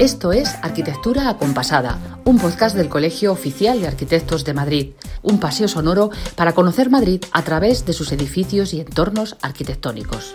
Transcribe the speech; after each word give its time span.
Esto 0.00 0.32
es 0.32 0.58
Arquitectura 0.60 1.28
Acompasada, 1.28 1.98
un 2.24 2.40
podcast 2.40 2.76
del 2.76 2.88
Colegio 2.88 3.30
Oficial 3.30 3.80
de 3.80 3.86
Arquitectos 3.86 4.44
de 4.44 4.52
Madrid, 4.52 4.90
un 5.22 5.38
paseo 5.38 5.68
sonoro 5.68 6.10
para 6.34 6.52
conocer 6.52 6.90
Madrid 6.90 7.22
a 7.30 7.42
través 7.42 7.86
de 7.86 7.92
sus 7.92 8.10
edificios 8.10 8.74
y 8.74 8.80
entornos 8.80 9.36
arquitectónicos. 9.40 10.34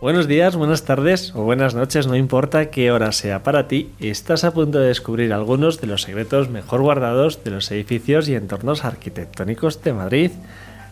Buenos 0.00 0.26
días, 0.26 0.56
buenas 0.56 0.84
tardes 0.84 1.32
o 1.36 1.42
buenas 1.44 1.76
noches, 1.76 2.08
no 2.08 2.16
importa 2.16 2.70
qué 2.70 2.90
hora 2.90 3.12
sea 3.12 3.44
para 3.44 3.68
ti, 3.68 3.92
estás 4.00 4.42
a 4.42 4.52
punto 4.52 4.80
de 4.80 4.88
descubrir 4.88 5.32
algunos 5.32 5.80
de 5.80 5.86
los 5.86 6.02
secretos 6.02 6.50
mejor 6.50 6.82
guardados 6.82 7.44
de 7.44 7.52
los 7.52 7.70
edificios 7.70 8.28
y 8.28 8.34
entornos 8.34 8.84
arquitectónicos 8.84 9.80
de 9.84 9.92
Madrid. 9.92 10.30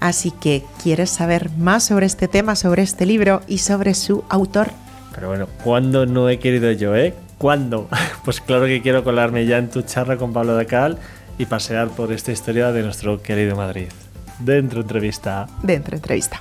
Así 0.00 0.30
que, 0.30 0.62
¿quieres 0.82 1.08
saber 1.08 1.50
más 1.56 1.84
sobre 1.84 2.04
este 2.04 2.28
tema, 2.28 2.56
sobre 2.56 2.82
este 2.82 3.06
libro 3.06 3.40
y 3.48 3.58
sobre 3.58 3.94
su 3.94 4.22
autor? 4.28 4.70
Pero 5.14 5.28
bueno, 5.28 5.48
¿cuándo 5.62 6.06
no 6.06 6.28
he 6.28 6.38
querido 6.38 6.70
yo, 6.72 6.94
eh? 6.96 7.14
¿Cuándo? 7.38 7.88
Pues 8.24 8.40
claro 8.40 8.64
que 8.64 8.80
quiero 8.80 9.04
colarme 9.04 9.44
ya 9.44 9.58
en 9.58 9.68
tu 9.68 9.82
charla 9.82 10.16
con 10.16 10.32
Pablo 10.32 10.54
Dacal 10.54 10.96
y 11.36 11.44
pasear 11.44 11.88
por 11.88 12.10
esta 12.10 12.32
historia 12.32 12.72
de 12.72 12.82
nuestro 12.82 13.20
querido 13.20 13.54
Madrid. 13.54 13.88
Dentro 14.38 14.80
entrevista. 14.80 15.46
Dentro 15.62 15.94
entrevista. 15.94 16.40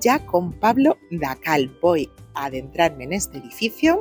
ya 0.00 0.24
con 0.26 0.52
Pablo 0.52 0.98
Dacal. 1.10 1.76
Voy 1.80 2.10
a 2.34 2.46
adentrarme 2.46 3.04
en 3.04 3.12
este 3.12 3.38
edificio 3.38 4.00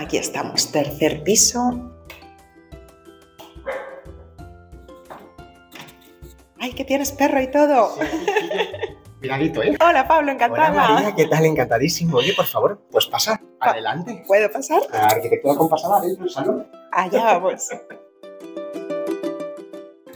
Aquí 0.00 0.16
estamos, 0.18 0.70
tercer 0.72 1.22
piso. 1.22 1.90
¡Ay, 6.58 6.72
que 6.72 6.84
tienes 6.84 7.12
perro 7.12 7.40
y 7.40 7.50
todo! 7.50 7.94
Miradito, 9.20 9.62
¿eh? 9.62 9.76
Hola, 9.80 10.06
Pablo, 10.06 10.32
encantada. 10.32 10.70
Hola, 10.70 10.88
María, 10.94 11.14
¿qué 11.14 11.26
tal? 11.26 11.44
Encantadísimo. 11.44 12.18
Oye, 12.18 12.34
por 12.34 12.46
favor, 12.46 12.82
pues 12.90 13.06
pasa. 13.06 13.40
Adelante. 13.60 14.24
¿Puedo 14.26 14.50
pasar? 14.50 14.82
La 14.92 15.06
arquitectura 15.06 15.54
compasada 15.54 16.00
dentro 16.00 16.24
del 16.24 16.32
salón. 16.32 16.66
Allá 16.92 17.38
vamos. 17.38 17.68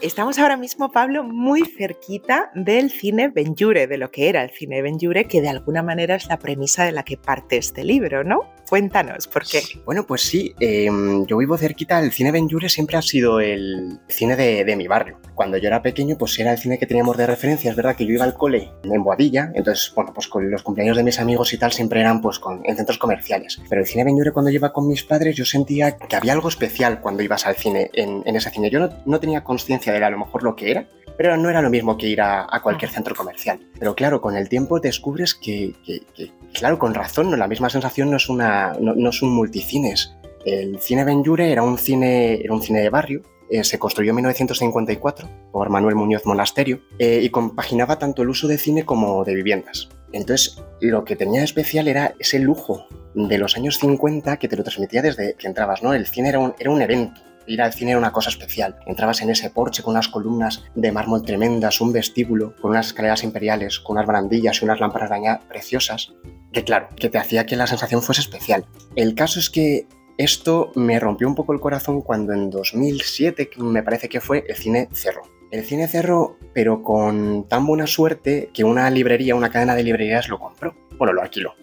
Estamos 0.00 0.38
ahora 0.38 0.56
mismo, 0.56 0.92
Pablo, 0.92 1.24
muy 1.24 1.64
cerquita 1.64 2.52
del 2.54 2.88
cine 2.90 3.30
Benjure, 3.30 3.88
de 3.88 3.98
lo 3.98 4.12
que 4.12 4.28
era 4.28 4.44
el 4.44 4.50
cine 4.50 4.80
Benjure, 4.80 5.24
que 5.24 5.40
de 5.40 5.48
alguna 5.48 5.82
manera 5.82 6.14
es 6.14 6.28
la 6.28 6.38
premisa 6.38 6.84
de 6.84 6.92
la 6.92 7.02
que 7.02 7.16
parte 7.16 7.56
este 7.56 7.82
libro, 7.82 8.22
¿no? 8.22 8.42
Cuéntanos, 8.68 9.26
¿por 9.26 9.44
qué? 9.44 9.62
Bueno, 9.84 10.06
pues 10.06 10.22
sí, 10.22 10.54
em, 10.60 11.26
yo 11.26 11.38
vivo 11.38 11.56
cerquita, 11.56 11.98
el 12.00 12.12
cine 12.12 12.30
Benjure 12.30 12.68
siempre 12.68 12.96
ha 12.96 13.02
sido 13.02 13.40
el 13.40 13.98
cine 14.08 14.36
de, 14.36 14.64
de, 14.64 14.76
mi 14.76 14.86
barrio. 14.86 15.18
Cuando 15.34 15.56
yo 15.56 15.68
era 15.68 15.82
pequeño, 15.82 16.16
pues 16.18 16.38
era 16.38 16.52
el 16.52 16.58
cine 16.58 16.78
que 16.78 16.86
teníamos 16.86 17.16
de 17.16 17.26
referencia, 17.26 17.70
es 17.70 17.76
verdad 17.76 17.96
que 17.96 18.04
yo 18.04 18.12
iba 18.12 18.24
al 18.24 18.34
cole 18.34 18.70
en 18.84 19.02
Boadilla, 19.02 19.50
entonces, 19.54 19.90
bueno, 19.96 20.12
pues 20.14 20.28
con 20.28 20.48
los 20.50 20.62
cumpleaños 20.62 20.96
de 20.96 21.02
mis 21.02 21.18
amigos 21.18 21.52
y 21.54 21.58
tal 21.58 21.72
siempre 21.72 22.00
eran 22.00 22.20
pues 22.20 22.38
con, 22.38 22.60
en 22.64 22.76
centros 22.76 22.98
comerciales. 22.98 23.60
Pero 23.68 23.80
el 23.80 23.86
cine 23.86 24.04
Benjure 24.04 24.32
cuando 24.32 24.50
iba 24.50 24.72
con 24.72 24.86
mis 24.86 25.02
padres, 25.02 25.34
yo 25.34 25.44
sentía 25.44 25.96
que 25.96 26.14
había 26.14 26.34
algo 26.34 26.50
especial 26.50 27.00
cuando 27.00 27.22
ibas 27.22 27.46
al 27.46 27.56
cine, 27.56 27.90
en, 27.94 28.22
en 28.26 28.36
ese 28.36 28.50
cine. 28.50 28.70
Yo 28.70 28.80
no, 28.80 28.90
no 29.06 29.18
tenía 29.18 29.42
conciencia 29.42 29.87
de 29.92 30.04
a 30.04 30.10
lo 30.10 30.18
mejor 30.18 30.42
lo 30.42 30.56
que 30.56 30.70
era, 30.70 30.88
pero 31.16 31.36
no 31.36 31.50
era 31.50 31.62
lo 31.62 31.70
mismo 31.70 31.98
que 31.98 32.06
ir 32.06 32.20
a, 32.20 32.46
a 32.48 32.62
cualquier 32.62 32.90
centro 32.90 33.14
comercial. 33.14 33.58
Pero 33.78 33.94
claro, 33.94 34.20
con 34.20 34.36
el 34.36 34.48
tiempo 34.48 34.80
descubres 34.80 35.34
que, 35.34 35.74
que, 35.84 36.02
que 36.14 36.32
claro, 36.52 36.78
con 36.78 36.94
razón, 36.94 37.30
¿no? 37.30 37.36
la 37.36 37.48
misma 37.48 37.68
sensación 37.70 38.10
no 38.10 38.16
es, 38.16 38.28
una, 38.28 38.74
no, 38.80 38.94
no 38.94 39.10
es 39.10 39.22
un 39.22 39.30
multicines. 39.30 40.14
El 40.44 40.78
cine 40.80 41.04
Benjure 41.04 41.50
era 41.50 41.62
un 41.62 41.76
cine, 41.76 42.40
era 42.40 42.54
un 42.54 42.62
cine 42.62 42.80
de 42.80 42.90
barrio, 42.90 43.22
eh, 43.50 43.64
se 43.64 43.78
construyó 43.78 44.10
en 44.10 44.16
1954 44.16 45.28
por 45.52 45.70
Manuel 45.70 45.94
Muñoz 45.94 46.26
Monasterio 46.26 46.82
eh, 46.98 47.20
y 47.22 47.30
compaginaba 47.30 47.98
tanto 47.98 48.22
el 48.22 48.28
uso 48.28 48.46
de 48.46 48.58
cine 48.58 48.84
como 48.84 49.24
de 49.24 49.34
viviendas. 49.34 49.88
Entonces, 50.12 50.62
lo 50.80 51.04
que 51.04 51.16
tenía 51.16 51.40
de 51.40 51.46
especial 51.46 51.88
era 51.88 52.14
ese 52.18 52.38
lujo 52.38 52.86
de 53.14 53.38
los 53.38 53.56
años 53.56 53.78
50 53.78 54.36
que 54.36 54.48
te 54.48 54.56
lo 54.56 54.64
transmitía 54.64 55.02
desde 55.02 55.34
que 55.34 55.46
entrabas, 55.46 55.82
¿no? 55.82 55.94
El 55.94 56.06
cine 56.06 56.28
era 56.28 56.38
un, 56.38 56.54
era 56.58 56.70
un 56.70 56.82
evento, 56.82 57.20
ir 57.48 57.62
al 57.62 57.72
cine 57.72 57.92
era 57.92 57.98
una 57.98 58.12
cosa 58.12 58.30
especial. 58.30 58.76
Entrabas 58.86 59.22
en 59.22 59.30
ese 59.30 59.50
porche 59.50 59.82
con 59.82 59.92
unas 59.92 60.08
columnas 60.08 60.64
de 60.74 60.92
mármol 60.92 61.22
tremendas, 61.22 61.80
un 61.80 61.92
vestíbulo, 61.92 62.54
con 62.60 62.72
unas 62.72 62.88
escaleras 62.88 63.24
imperiales, 63.24 63.80
con 63.80 63.96
unas 63.96 64.06
barandillas 64.06 64.60
y 64.60 64.64
unas 64.64 64.80
lámparas 64.80 65.10
de 65.10 65.38
preciosas, 65.48 66.12
que 66.52 66.64
claro, 66.64 66.88
que 66.96 67.08
te 67.08 67.18
hacía 67.18 67.46
que 67.46 67.56
la 67.56 67.66
sensación 67.66 68.02
fuese 68.02 68.20
especial. 68.20 68.66
El 68.94 69.14
caso 69.14 69.40
es 69.40 69.50
que 69.50 69.86
esto 70.16 70.72
me 70.74 70.98
rompió 70.98 71.28
un 71.28 71.34
poco 71.34 71.52
el 71.52 71.60
corazón 71.60 72.02
cuando 72.02 72.32
en 72.32 72.50
2007, 72.50 73.50
me 73.58 73.82
parece 73.82 74.08
que 74.08 74.20
fue, 74.20 74.44
el 74.48 74.56
cine 74.56 74.88
cerró. 74.92 75.22
El 75.50 75.64
cine 75.64 75.88
cerró, 75.88 76.36
pero 76.52 76.82
con 76.82 77.46
tan 77.48 77.66
buena 77.66 77.86
suerte 77.86 78.50
que 78.52 78.64
una 78.64 78.90
librería, 78.90 79.34
una 79.34 79.50
cadena 79.50 79.74
de 79.74 79.82
librerías 79.82 80.28
lo 80.28 80.38
compró. 80.38 80.74
Bueno, 80.98 81.12
lo 81.12 81.22
alquiló 81.22 81.54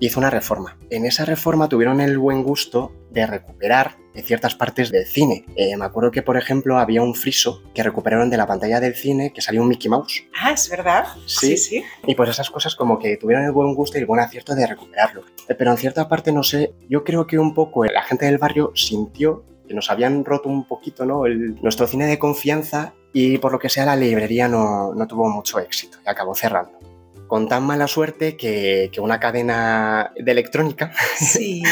hizo 0.00 0.20
una 0.20 0.30
reforma. 0.30 0.76
En 0.90 1.04
esa 1.04 1.24
reforma 1.24 1.68
tuvieron 1.68 2.00
el 2.00 2.18
buen 2.18 2.42
gusto 2.42 2.92
de 3.10 3.26
recuperar 3.26 3.96
ciertas 4.22 4.54
partes 4.54 4.90
del 4.90 5.06
cine. 5.06 5.44
Eh, 5.56 5.76
me 5.76 5.84
acuerdo 5.84 6.10
que, 6.10 6.22
por 6.22 6.36
ejemplo, 6.36 6.78
había 6.78 7.02
un 7.02 7.14
friso 7.14 7.62
que 7.74 7.82
recuperaron 7.82 8.30
de 8.30 8.36
la 8.36 8.46
pantalla 8.46 8.80
del 8.80 8.94
cine 8.94 9.32
que 9.32 9.40
salió 9.40 9.62
un 9.62 9.68
Mickey 9.68 9.90
Mouse. 9.90 10.24
Ah, 10.40 10.52
es 10.52 10.68
verdad. 10.68 11.06
Sí, 11.26 11.56
sí. 11.56 11.82
Y 12.06 12.14
pues 12.14 12.30
esas 12.30 12.50
cosas 12.50 12.74
como 12.74 12.98
que 12.98 13.16
tuvieron 13.16 13.44
el 13.44 13.52
buen 13.52 13.74
gusto 13.74 13.98
y 13.98 14.00
el 14.00 14.06
buen 14.06 14.20
acierto 14.20 14.54
de 14.54 14.66
recuperarlo. 14.66 15.22
Eh, 15.48 15.54
pero 15.54 15.70
en 15.70 15.76
cierta 15.76 16.08
parte, 16.08 16.32
no 16.32 16.42
sé, 16.42 16.74
yo 16.88 17.04
creo 17.04 17.26
que 17.26 17.38
un 17.38 17.54
poco 17.54 17.84
la 17.84 18.02
gente 18.02 18.26
del 18.26 18.38
barrio 18.38 18.72
sintió 18.74 19.44
que 19.66 19.74
nos 19.74 19.90
habían 19.90 20.24
roto 20.24 20.48
un 20.48 20.66
poquito 20.66 21.04
¿no? 21.04 21.26
El, 21.26 21.56
nuestro 21.62 21.86
cine 21.86 22.06
de 22.06 22.18
confianza 22.18 22.94
y 23.12 23.36
por 23.36 23.52
lo 23.52 23.58
que 23.58 23.68
sea 23.68 23.84
la 23.84 23.96
librería 23.96 24.48
no, 24.48 24.94
no 24.94 25.06
tuvo 25.06 25.28
mucho 25.28 25.58
éxito 25.58 25.98
y 26.04 26.08
acabó 26.08 26.34
cerrando 26.34 26.78
con 27.28 27.46
tan 27.46 27.62
mala 27.62 27.86
suerte 27.86 28.36
que, 28.36 28.90
que 28.92 29.00
una 29.00 29.20
cadena 29.20 30.12
de 30.16 30.32
electrónica 30.32 30.92
sí. 31.16 31.62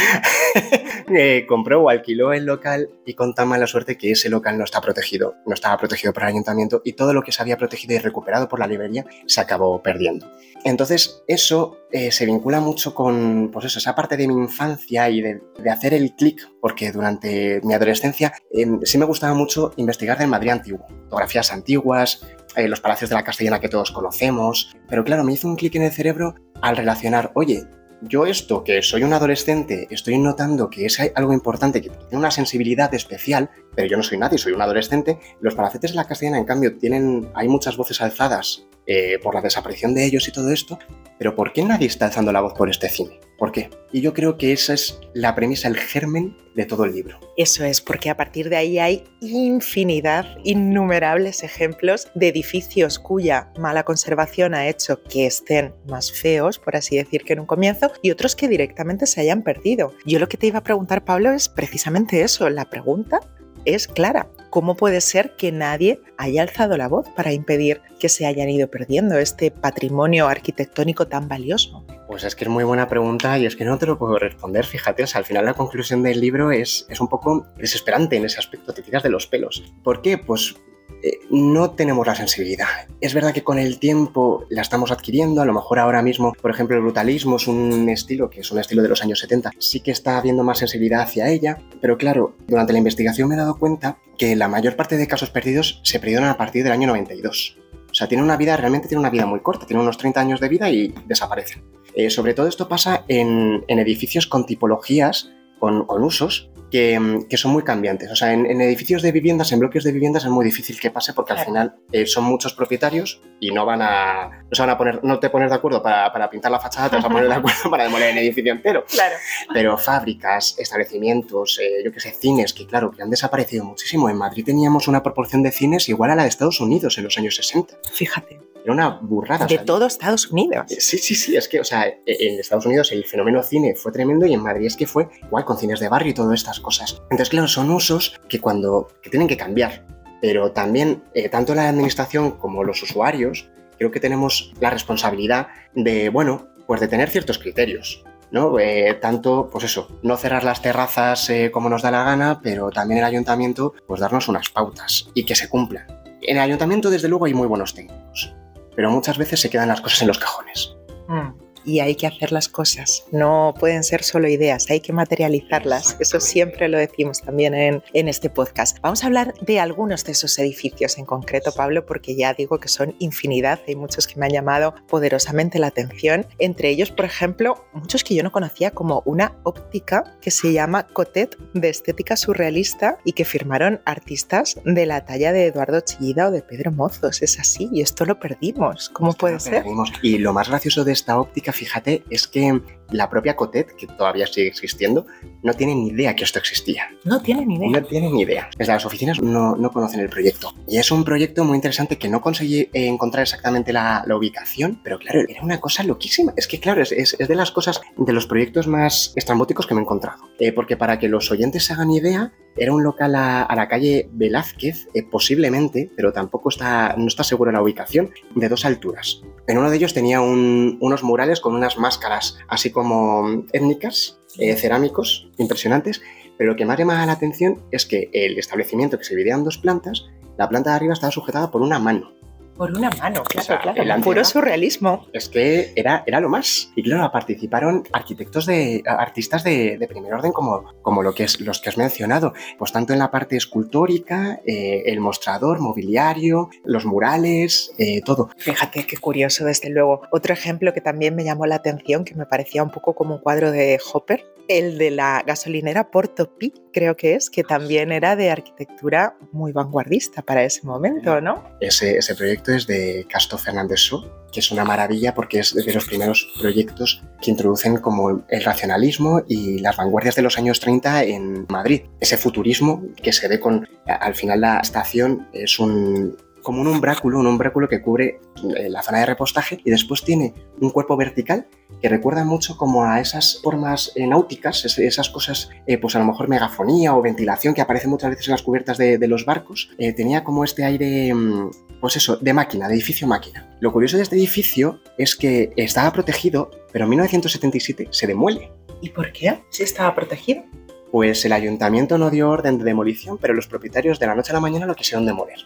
eh, 1.17 1.45
compró 1.49 1.83
o 1.83 1.89
alquiló 1.89 2.33
el 2.33 2.45
local 2.45 2.91
y 3.05 3.15
con 3.15 3.35
tan 3.35 3.49
mala 3.49 3.67
suerte 3.67 3.97
que 3.97 4.13
ese 4.13 4.29
local 4.29 4.59
no 4.59 4.65
está 4.65 4.81
protegido, 4.81 5.35
no 5.47 5.55
estaba 5.55 5.77
protegido 5.79 6.13
por 6.13 6.23
el 6.25 6.29
ayuntamiento 6.29 6.83
y 6.85 6.93
todo 6.93 7.13
lo 7.13 7.23
que 7.23 7.33
se 7.33 7.43
había 7.43 7.57
protegido 7.57 7.95
y 7.95 7.99
recuperado 7.99 8.49
por 8.49 8.61
la 8.61 8.67
librería 8.67 9.05
se 9.27 9.41
acabó 9.41 9.83
perdiendo. 9.83 10.31
Entonces 10.65 11.23
eso 11.27 11.79
eh, 11.91 12.11
se 12.11 12.27
vincula 12.27 12.61
mucho 12.61 12.95
con 12.95 13.51
pues 13.53 13.67
eso, 13.67 13.79
esa 13.79 13.95
parte 13.95 14.17
de 14.17 14.29
mi 14.29 14.35
infancia 14.35 15.09
y 15.09 15.23
de, 15.23 15.41
de 15.59 15.71
hacer 15.71 15.95
el 15.95 16.15
clic, 16.15 16.41
porque 16.61 16.93
durante 16.93 17.61
mi 17.63 17.73
adolescencia 17.73 18.33
eh, 18.53 18.67
sí 18.83 18.99
me 18.99 19.05
gustaba 19.05 19.35
mucho 19.35 19.73
investigar 19.77 20.19
del 20.19 20.29
Madrid 20.29 20.51
antiguo, 20.51 20.87
fotografías 21.05 21.53
antiguas, 21.53 22.27
eh, 22.57 22.69
los 22.69 22.81
palacios 22.81 23.11
de 23.11 23.17
la 23.17 23.25
Castellana 23.25 23.61
que 23.61 23.69
todos 23.69 23.93
conocemos, 23.93 24.75
pero 24.89 25.05
claro, 25.05 25.25
me 25.25 25.33
hizo 25.33 25.49
un 25.49 25.57
clic 25.57 25.75
en 25.77 25.83
el 25.83 25.93
cerebro 25.93 26.35
al 26.61 26.77
relacionar, 26.77 27.31
oye, 27.35 27.65
yo 28.03 28.27
esto, 28.27 28.63
que 28.63 28.83
soy 28.83 29.05
un 29.05 29.13
adolescente, 29.13 29.87
estoy 29.91 30.19
notando 30.19 30.69
que 30.69 30.87
es 30.87 30.99
algo 31.15 31.33
importante, 31.33 31.81
que 31.81 31.91
tiene 31.91 32.19
una 32.19 32.31
sensibilidad 32.31 32.93
especial, 32.95 33.51
pero 33.75 33.89
yo 33.89 33.97
no 33.97 34.03
soy 34.03 34.19
nadie, 34.19 34.39
soy 34.39 34.53
un 34.53 34.61
adolescente. 34.61 35.19
Los 35.41 35.55
palacetes 35.55 35.93
de 35.93 35.97
la 35.97 36.07
castellana, 36.07 36.39
en 36.39 36.45
cambio, 36.45 36.77
tienen, 36.77 37.29
hay 37.35 37.49
muchas 37.49 37.77
voces 37.77 38.01
alzadas 38.01 38.67
eh, 38.87 39.19
por 39.23 39.35
la 39.35 39.41
desaparición 39.41 39.95
de 39.95 40.05
ellos 40.05 40.29
y 40.29 40.33
todo 40.33 40.53
esto, 40.53 40.79
pero 41.19 41.35
¿por 41.35 41.53
qué 41.53 41.65
nadie 41.65 41.87
está 41.87 42.07
alzando 42.07 42.33
la 42.33 42.41
voz 42.41 42.55
por 42.55 42.69
este 42.71 42.89
cine? 42.89 43.21
¿Por 43.39 43.53
qué? 43.53 43.69
Y 43.93 44.01
yo 44.01 44.15
creo 44.15 44.39
que 44.39 44.53
esa 44.53 44.75
es 44.75 44.99
la 45.13 45.35
premisa, 45.35 45.69
el 45.69 45.77
germen 45.77 46.37
de 46.55 46.65
todo 46.65 46.85
el 46.85 46.95
libro. 46.95 47.21
Eso 47.37 47.65
es, 47.65 47.81
porque 47.81 48.09
a 48.09 48.17
partir 48.17 48.49
de 48.49 48.57
ahí 48.57 48.79
hay 48.79 49.05
infinidad, 49.21 50.25
innumerables 50.43 51.43
ejemplos 51.43 52.09
de 52.15 52.29
edificios 52.29 52.99
cuya 52.99 53.53
mala 53.59 53.85
conservación 53.85 54.55
ha 54.55 54.69
hecho 54.69 55.03
que 55.03 55.27
estén 55.27 55.75
más 55.87 56.13
feos, 56.13 56.59
por 56.59 56.77
así 56.77 56.97
decir, 56.97 57.25
que 57.25 57.35
en 57.35 57.41
un 57.41 57.47
comienzo, 57.47 57.93
y 58.03 58.11
otros 58.11 58.37
que 58.37 58.49
directamente 58.49 59.07
se 59.07 59.21
hayan 59.21 59.43
perdido. 59.43 59.93
Yo 60.07 60.19
lo 60.19 60.29
que 60.29 60.39
te 60.39 60.47
iba 60.47 60.61
a 60.61 60.65
preguntar, 60.65 61.05
Pablo, 61.05 61.33
es 61.33 61.49
precisamente 61.49 62.23
eso. 62.23 62.49
La 62.49 62.71
pregunta 62.71 63.21
es 63.67 63.87
clara. 63.87 64.29
¿Cómo 64.51 64.77
puede 64.77 65.01
ser 65.01 65.37
que 65.37 65.53
nadie 65.53 66.01
haya 66.17 66.43
alzado 66.43 66.77
la 66.77 66.89
voz 66.89 67.07
para 67.11 67.33
impedir 67.33 67.83
que 68.01 68.09
se 68.09 68.25
hayan 68.25 68.49
ido 68.49 68.71
perdiendo 68.71 69.19
este 69.19 69.51
patrimonio 69.51 70.29
arquitectónico 70.29 71.09
tan 71.09 71.29
valioso? 71.29 71.85
Pues 72.07 72.25
es 72.25 72.35
que 72.35 72.45
es 72.45 72.51
muy 72.51 72.65
buena 72.65 72.89
pregunta 72.89 73.39
y 73.39 73.47
es 73.47 73.57
que 73.57 73.65
no 73.65 73.79
te 73.79 73.87
lo 73.87 73.99
puedo 73.99 74.19
responder, 74.19 74.65
fíjate, 74.65 75.03
o 75.03 75.07
sea, 75.07 75.19
al 75.19 75.25
final 75.25 75.45
la 75.45 75.55
conclusión 75.55 76.03
del 76.03 76.21
libro 76.21 76.53
es, 76.53 76.87
es 76.89 77.01
un 77.01 77.09
poco 77.09 77.47
desesperante 77.57 78.17
en 78.17 78.25
ese 78.25 78.39
aspecto, 78.39 78.73
te 78.73 78.83
tiras 78.83 79.03
de 79.03 79.11
los 79.11 79.27
pelos. 79.27 79.75
¿Por 79.83 80.03
qué? 80.03 80.17
Pues 80.17 80.55
eh, 81.03 81.21
no 81.31 81.71
tenemos 81.71 82.07
la 82.07 82.15
sensibilidad. 82.15 82.67
Es 83.01 83.15
verdad 83.15 83.33
que 83.33 83.45
con 83.45 83.59
el 83.59 83.79
tiempo 83.79 84.45
la 84.49 84.63
estamos 84.63 84.91
adquiriendo, 84.91 85.43
a 85.43 85.45
lo 85.45 85.53
mejor 85.53 85.79
ahora 85.79 86.03
mismo, 86.03 86.33
por 86.41 86.51
ejemplo, 86.51 86.77
el 86.77 86.83
brutalismo 86.83 87.37
es 87.37 87.47
un 87.47 87.89
estilo 87.89 88.31
que 88.31 88.41
es 88.41 88.51
un 88.51 88.59
estilo 88.59 88.83
de 88.83 88.89
los 88.89 89.03
años 89.03 89.21
70, 89.21 89.53
sí 89.59 89.81
que 89.81 89.91
está 89.91 90.19
habiendo 90.19 90.43
más 90.43 90.59
sensibilidad 90.59 91.03
hacia 91.03 91.29
ella, 91.29 91.59
pero 91.81 91.99
claro, 91.99 92.35
durante 92.47 92.73
la 92.73 92.79
investigación 92.79 93.29
me 93.29 93.35
he 93.35 93.39
dado 93.39 93.59
cuenta 93.59 93.99
que 94.19 94.35
la 94.37 94.49
mayor 94.49 94.77
parte 94.77 94.97
de 94.97 95.07
casos 95.07 95.31
perdidos 95.31 95.81
se 95.85 96.01
perdieron 96.01 96.25
a 96.25 96.37
partir 96.37 96.65
del 96.65 96.73
año 96.73 96.87
92. 96.89 97.59
O 97.91 97.95
sea, 97.95 98.09
tiene 98.09 98.23
una 98.23 98.37
vida, 98.37 98.57
realmente 98.57 98.89
tiene 98.89 99.01
una 99.01 99.11
vida 99.11 99.27
muy 99.27 99.41
corta, 99.41 99.67
tiene 99.67 99.83
unos 99.83 99.97
30 99.99 100.21
años 100.21 100.41
de 100.41 100.49
vida 100.49 100.71
y 100.71 100.93
desaparecen. 101.07 101.65
Eh, 101.95 102.11
sobre 102.11 102.35
todo 102.35 102.47
esto 102.47 102.69
pasa 102.69 103.05
en, 103.09 103.65
en 103.69 103.79
edificios 103.79 104.27
con 104.27 104.45
tipologías, 104.45 105.31
con, 105.59 105.87
con 105.87 106.03
usos 106.03 106.51
que, 106.71 107.25
que, 107.29 107.37
son 107.37 107.53
muy 107.53 107.63
cambiantes. 107.63 108.11
O 108.11 108.17
sea, 108.17 108.33
en, 108.33 108.47
en, 108.47 108.61
edificios 108.61 109.03
de 109.03 109.13
viviendas, 109.13 109.53
en 109.53 109.61
bloques 109.61 109.85
de 109.85 109.93
viviendas 109.93 110.25
es 110.25 110.31
muy 110.31 110.45
difícil 110.45 110.81
que 110.81 110.91
pase 110.91 111.13
porque 111.13 111.33
al 111.33 111.39
final 111.39 111.77
eh, 111.93 112.07
son 112.07 112.25
muchos 112.25 112.55
propietarios 112.55 113.21
y 113.41 113.51
no 113.51 113.65
van 113.65 113.83
a, 113.83 114.43
no 114.43 114.51
se 114.53 114.63
van 114.63 114.71
a 114.71 114.79
poner, 114.79 115.05
no 115.05 115.19
te 115.19 115.31
pones 115.31 115.51
de 115.51 115.57
acuerdo 115.57 115.83
para, 115.83 116.13
para, 116.13 116.29
pintar 116.29 116.51
la 116.51 116.59
fachada, 116.59 116.91
te 116.91 116.97
vas 116.97 117.05
a 117.05 117.09
poner 117.09 117.29
de 117.29 117.35
acuerdo 117.37 117.71
para 117.71 117.85
demoler 117.85 118.11
el 118.11 118.19
edificio 118.19 118.53
entero. 118.53 118.85
Claro. 118.91 119.15
Pero 119.53 119.79
fábricas, 119.79 120.57
establecimientos, 120.59 121.59
eh, 121.63 121.83
yo 121.85 121.93
qué 121.93 122.01
sé, 122.01 122.13
cines, 122.13 122.53
que 122.53 122.67
claro, 122.67 122.91
que 122.91 123.03
han 123.03 123.11
desaparecido 123.11 123.65
muchísimo. 123.65 124.09
En 124.09 124.17
Madrid 124.17 124.45
teníamos 124.45 124.89
una 124.89 125.03
proporción 125.03 125.43
de 125.43 125.53
cines 125.53 125.89
igual 125.89 126.11
a 126.11 126.17
la 126.17 126.23
de 126.23 126.29
Estados 126.29 126.61
Unidos 126.61 126.99
en 126.99 127.05
los 127.05 127.17
años 127.17 127.37
60. 127.37 127.77
Fíjate. 127.93 128.46
Era 128.67 128.73
una 128.73 128.89
burrada. 129.01 129.47
De 129.47 129.55
o 129.55 129.59
sea, 129.59 129.65
todo 129.65 129.87
Estados 129.87 130.33
Unidos. 130.33 130.67
Sí, 130.67 130.99
sí, 130.99 131.15
sí. 131.15 131.37
Es 131.37 131.47
que, 131.47 131.61
o 131.61 131.65
sea, 131.65 131.87
en 131.87 132.41
Estados 132.41 132.67
Unidos 132.67 132.91
el 132.91 133.05
fenómeno 133.05 133.41
cine 133.45 133.77
fue 133.77 133.93
tremendo 133.93 134.27
y 134.27 134.35
en 134.35 134.43
Madrid 134.43 134.67
es 134.67 134.77
que 134.77 134.89
fue 134.89 135.07
igual 135.25 135.45
con 135.45 135.57
cines 135.57 135.79
de 135.79 135.89
barrio 135.89 136.11
y 136.11 136.15
todas 136.15 136.35
estas 136.35 136.59
cosas. 136.59 137.01
Entonces, 137.03 137.29
claro, 137.29 137.47
son 137.47 137.71
usos 137.71 138.19
que 138.29 138.41
cuando 138.41 138.89
que 139.03 139.09
tienen 139.09 139.29
que 139.29 139.37
cambiar. 139.37 139.87
Pero 140.21 140.51
también, 140.51 141.05
eh, 141.15 141.29
tanto 141.29 141.55
la 141.55 141.69
administración 141.69 142.33
como 142.33 142.65
los 142.65 142.83
usuarios, 142.83 143.49
creo 143.79 143.93
que 143.93 144.01
tenemos 144.01 144.53
la 144.59 144.71
responsabilidad 144.71 145.47
de, 145.77 146.09
bueno, 146.09 146.49
pues 146.67 146.81
de 146.81 146.89
tener 146.89 147.09
ciertos 147.09 147.39
criterios. 147.39 148.03
¿no? 148.33 148.59
Eh, 148.59 148.99
tanto, 149.01 149.49
pues 149.49 149.63
eso, 149.63 150.01
no 150.03 150.17
cerrar 150.17 150.43
las 150.43 150.61
terrazas 150.61 151.31
eh, 151.31 151.53
como 151.53 151.69
nos 151.69 151.83
da 151.83 151.93
la 151.93 152.03
gana, 152.03 152.41
pero 152.43 152.71
también 152.71 152.99
el 152.99 153.05
ayuntamiento, 153.05 153.75
pues 153.87 154.01
darnos 154.01 154.27
unas 154.27 154.49
pautas 154.49 155.09
y 155.15 155.25
que 155.25 155.37
se 155.37 155.49
cumplan. 155.49 155.87
En 156.23 156.39
el 156.39 156.43
ayuntamiento, 156.43 156.91
desde 156.91 157.07
luego, 157.07 157.27
hay 157.27 157.35
muy 157.35 157.47
buenos 157.47 157.73
técnicos 157.73 158.35
pero 158.77 158.91
muchas 158.91 159.19
veces 159.19 159.41
se 159.41 159.51
quedan 159.51 159.69
las 159.69 159.81
cosas 159.81 160.03
en 160.03 160.09
los 160.09 160.19
cajones. 160.19 160.77
Mm. 161.09 161.46
Y 161.67 161.81
hay 161.81 161.97
que 161.97 162.07
hacer 162.07 162.33
las 162.33 162.49
cosas. 162.49 163.05
No 163.13 163.55
pueden 163.59 163.85
ser 163.85 164.03
solo 164.03 164.29
ideas, 164.29 164.71
hay 164.71 164.81
que 164.81 164.93
materializarlas. 164.93 165.97
Eso 166.01 166.21
siempre 166.21 166.69
lo 166.69 166.79
decimos 166.79 167.21
también 167.21 167.55
en, 167.55 167.83
en 167.93 168.09
este 168.09 168.31
podcast. 168.31 168.79
Vamos 168.81 169.03
a 169.03 169.09
hablar 169.09 169.35
de 169.41 169.61
algunos 169.61 170.05
de 170.05 170.13
esos 170.13 170.39
edificios 170.39 170.97
en 170.97 171.05
concreto, 171.05 171.53
Pablo, 171.53 171.85
porque 171.85 172.17
ya 172.17 172.33
digo 172.33 172.59
que 172.59 172.69
son 172.69 172.95
infinidad. 173.01 173.61
Hay 173.67 173.75
muchos 173.75 174.07
que 174.07 174.19
me 174.19 174.27
han 174.27 174.33
llamado 174.33 174.75
poderosamente 174.89 175.59
la 175.59 175.67
atención. 175.67 176.27
Entre 176.39 176.71
ellos, 176.71 176.91
por 176.91 177.05
ejemplo, 177.05 177.65
muchos 177.73 178.05
que 178.05 178.15
yo 178.15 178.23
no 178.23 178.33
conocía 178.33 178.71
como 178.71 179.03
una 179.05 179.37
óptica 179.43 180.17
que 180.21 180.31
se 180.31 180.53
llama 180.53 180.87
Cotet 180.87 181.37
de 181.55 181.69
estética 181.69 182.17
surrealista 182.17 182.99
y 183.05 183.13
que 183.13 183.25
firmaron 183.25 183.81
artistas 183.85 184.57
de 184.65 184.87
la 184.87 185.05
talla 185.05 185.33
de 185.33 185.47
Eduardo 185.47 185.81
Chillida 185.81 186.29
o 186.29 186.31
de 186.31 186.43
Pedro 186.43 186.73
Mozos. 186.73 187.23
Es 187.23 187.39
así 187.39 187.69
y 187.73 187.81
esto 187.81 188.05
lo 188.05 188.19
perdimos. 188.21 188.89
¿Cómo 188.91 189.13
puede 189.13 189.41
ser? 189.41 189.65
Y 190.03 190.19
lo 190.19 190.33
más 190.33 190.49
gracioso 190.49 190.85
de 190.85 190.93
esta 190.93 191.19
óptica, 191.19 191.53
fíjate, 191.57 192.05
es 192.11 192.27
que 192.29 192.61
la 192.91 193.09
propia 193.11 193.37
Cotet, 193.37 193.75
que 193.75 193.87
todavía 193.87 194.27
sigue 194.27 194.49
existiendo, 194.49 195.07
no 195.43 195.55
tiene 195.55 195.75
ni 195.75 195.89
idea 195.89 196.15
que 196.15 196.25
esto 196.25 196.39
existía. 196.39 196.89
No 197.05 197.21
tiene 197.21 197.45
ni 197.47 197.57
idea. 197.57 197.81
No 197.81 197.87
tiene 197.87 198.11
ni 198.11 198.23
idea. 198.23 198.51
Desde 198.57 198.73
las 198.73 198.85
oficinas 198.87 199.21
no, 199.21 199.57
no 199.57 199.71
conocen 199.71 200.01
el 200.01 200.09
proyecto. 200.09 200.55
Y 200.67 200.79
es 200.79 200.91
un 200.91 201.05
proyecto 201.05 201.45
muy 201.45 201.57
interesante 201.57 201.99
que 201.99 202.09
no 202.09 202.21
conseguí 202.21 202.69
encontrar 202.73 203.23
exactamente 203.23 203.73
la, 203.73 204.05
la 204.07 204.17
ubicación, 204.17 204.81
pero 204.83 204.99
claro, 204.99 205.21
era 205.29 205.43
una 205.43 205.61
cosa 205.61 205.83
loquísima. 205.83 206.33
Es 206.37 206.47
que, 206.47 206.61
claro, 206.61 206.83
es, 206.83 206.93
es, 206.93 207.17
es 207.19 207.29
de 207.29 207.35
las 207.35 207.51
cosas, 207.51 207.81
de 207.97 208.13
los 208.13 208.27
proyectos 208.27 208.67
más 208.67 209.13
estrambóticos 209.17 209.67
que 209.67 209.75
me 209.75 209.81
he 209.81 209.85
encontrado. 209.85 210.25
Eh, 210.39 210.53
porque 210.53 210.77
para 210.77 210.99
que 210.99 211.09
los 211.09 211.31
oyentes 211.31 211.65
se 211.65 211.73
hagan 211.73 211.91
idea, 211.91 212.33
era 212.57 212.73
un 212.73 212.83
local 212.83 213.15
a, 213.15 213.43
a 213.43 213.55
la 213.55 213.69
calle 213.69 214.09
Velázquez, 214.13 214.89
eh, 214.95 215.03
posiblemente, 215.03 215.91
pero 215.97 216.13
tampoco 216.13 216.49
está, 216.49 216.95
no 216.97 217.07
está 217.07 217.23
seguro 217.23 217.53
la 217.53 217.63
ubicación, 217.63 218.11
de 218.35 218.49
dos 218.49 218.65
alturas. 218.65 219.23
En 219.47 219.59
uno 219.59 219.71
de 219.71 219.77
ellos 219.77 219.95
tenía 219.95 220.21
un, 220.21 220.79
unos 220.81 221.03
murales 221.03 221.41
con 221.41 221.55
unas 221.55 221.79
máscaras 221.79 222.39
así 222.49 222.71
como 222.77 223.47
étnicas, 223.55 224.19
eh, 224.37 224.55
cerámicos, 224.55 225.31
impresionantes, 225.39 226.03
pero 226.37 226.51
lo 226.51 226.57
que 226.57 226.67
más 226.67 226.79
llama 226.79 227.07
la 227.07 227.13
atención 227.13 227.63
es 227.71 227.87
que 227.87 228.11
el 228.13 228.39
establecimiento 228.39 228.99
que 228.99 229.05
se 229.05 229.15
dividía 229.15 229.35
en 229.35 229.45
dos 229.45 229.57
plantas, 229.57 230.05
la 230.37 230.47
planta 230.51 230.69
de 230.69 230.77
arriba 230.77 230.93
estaba 230.93 231.11
sujetada 231.11 231.51
por 231.51 231.63
una 231.63 231.79
mano. 231.79 232.13
Por 232.57 232.71
una 232.71 232.91
mano, 232.91 233.23
claro, 233.25 233.41
O 233.41 233.43
sea, 233.43 233.61
claro. 233.61 233.83
el 233.83 234.01
Puro 234.03 234.25
surrealismo. 234.25 235.07
Es 235.13 235.29
que 235.29 235.73
era, 235.77 236.03
era 236.07 236.21
lo 236.21 236.29
más. 236.29 236.71
Y 236.77 236.83
claro, 236.83 237.11
participaron 237.13 237.85
arquitectos 237.93 238.47
de 238.47 238.83
artistas 238.87 239.45
de, 239.45 239.79
de 239.79 239.89
primer 239.89 240.15
orden 240.15 240.33
como, 240.33 240.73
como 240.83 241.03
lo 241.03 241.15
que 241.15 241.25
es, 241.25 241.41
los 241.41 241.61
que 241.61 241.69
has 241.69 241.77
mencionado. 241.77 242.33
Pues 242.59 242.73
tanto 242.73 242.93
en 242.93 242.99
la 242.99 243.11
parte 243.11 243.37
escultórica, 243.37 244.41
eh, 244.47 244.85
el 244.87 245.01
mostrador, 245.01 245.61
mobiliario, 245.61 246.51
los 246.65 246.85
murales, 246.85 247.73
eh, 247.79 248.01
todo. 248.03 248.31
Fíjate 248.37 248.87
qué 248.87 248.97
curioso, 248.97 249.45
desde 249.45 249.71
luego. 249.71 250.03
Otro 250.11 250.33
ejemplo 250.33 250.73
que 250.73 250.81
también 250.81 251.15
me 251.15 251.25
llamó 251.25 251.47
la 251.47 251.57
atención, 251.57 252.05
que 252.05 252.15
me 252.15 252.27
parecía 252.27 252.63
un 252.63 252.71
poco 252.71 252.95
como 252.95 253.17
un 253.17 253.21
cuadro 253.21 253.51
de 253.51 253.79
Hopper, 253.93 254.25
el 254.49 254.79
de 254.79 254.91
la 254.91 255.23
gasolinera 255.27 255.91
Porto 255.91 256.37
Pi, 256.37 256.53
creo 256.73 256.97
que 256.97 257.15
es, 257.15 257.31
que 257.31 257.43
también 257.43 257.93
era 257.93 258.17
de 258.17 258.31
arquitectura 258.31 259.17
muy 259.33 259.53
vanguardista 259.53 260.23
para 260.23 260.45
ese 260.45 260.65
momento, 260.65 261.21
¿no? 261.21 261.43
Ese, 261.61 261.99
ese 261.99 262.15
proyecto 262.15 262.46
es 262.49 262.67
de 262.67 263.07
Casto 263.09 263.39
Fernández 263.39 263.81
So, 263.81 264.27
que 264.33 264.41
es 264.41 264.51
una 264.51 264.65
maravilla 264.65 265.15
porque 265.15 265.39
es 265.39 265.55
de 265.55 265.73
los 265.73 265.85
primeros 265.85 266.29
proyectos 266.39 267.03
que 267.21 267.31
introducen 267.31 267.79
como 267.79 268.25
el 268.29 268.45
racionalismo 268.45 269.23
y 269.27 269.59
las 269.59 269.77
vanguardias 269.77 270.15
de 270.15 270.23
los 270.23 270.39
años 270.39 270.61
30 270.61 271.05
en 271.05 271.47
Madrid. 271.49 271.83
Ese 272.01 272.17
futurismo 272.17 272.83
que 273.03 273.13
se 273.13 273.29
ve 273.29 273.41
con, 273.41 273.69
al 273.87 274.15
final 274.15 274.41
la 274.41 274.59
estación 274.59 275.29
es 275.33 275.59
un 275.59 276.17
como 276.47 276.61
un 276.61 276.69
umbráculo, 276.69 277.19
un 277.19 277.27
umbráculo 277.27 277.69
que 277.69 277.83
cubre 277.83 278.21
eh, 278.57 278.69
la 278.71 278.81
zona 278.85 279.01
de 279.01 279.07
repostaje 279.07 279.59
y 279.65 279.71
después 279.71 280.05
tiene 280.05 280.33
un 280.61 280.71
cuerpo 280.71 280.97
vertical 280.97 281.49
que 281.83 281.89
recuerda 281.89 282.25
mucho 282.25 282.57
como 282.57 282.85
a 282.85 283.01
esas 283.01 283.41
formas 283.43 283.91
eh, 283.97 284.07
náuticas, 284.07 284.65
es- 284.65 284.79
esas 284.79 285.11
cosas, 285.11 285.51
eh, 285.67 285.77
pues 285.79 285.97
a 285.97 285.99
lo 285.99 286.05
mejor 286.05 286.29
megafonía 286.29 286.95
o 286.95 287.03
ventilación 287.03 287.53
que 287.53 287.63
aparece 287.63 287.89
muchas 287.89 288.11
veces 288.11 288.29
en 288.29 288.33
las 288.33 288.43
cubiertas 288.43 288.79
de, 288.79 288.97
de 288.97 289.09
los 289.09 289.25
barcos. 289.25 289.71
Eh, 289.79 289.93
tenía 289.93 290.23
como 290.23 290.45
este 290.45 290.65
aire, 290.65 291.13
mm, 291.13 291.51
pues 291.81 291.97
eso, 291.97 292.17
de 292.17 292.33
máquina, 292.33 292.69
de 292.69 292.75
edificio 292.75 293.09
máquina. 293.09 293.57
Lo 293.61 293.73
curioso 293.73 293.97
de 293.97 294.05
este 294.05 294.15
edificio 294.15 294.79
es 294.99 295.17
que 295.17 295.53
estaba 295.57 295.93
protegido, 295.93 296.51
pero 296.73 296.85
en 296.85 296.91
1977 296.91 297.89
se 297.91 298.07
demuele. 298.07 298.53
¿Y 298.81 298.91
por 298.91 299.11
qué? 299.13 299.43
Si 299.51 299.65
estaba 299.65 299.93
protegido. 299.97 300.45
Pues 300.93 301.25
el 301.25 301.33
ayuntamiento 301.33 301.99
no 301.99 302.09
dio 302.11 302.31
orden 302.31 302.59
de 302.59 302.65
demolición, 302.65 303.19
pero 303.19 303.35
los 303.35 303.49
propietarios 303.49 303.99
de 303.99 304.07
la 304.07 304.15
noche 304.15 304.31
a 304.31 304.35
la 304.35 304.41
mañana 304.41 304.65
lo 304.67 304.75
quisieron 304.77 305.05
demoler. 305.05 305.39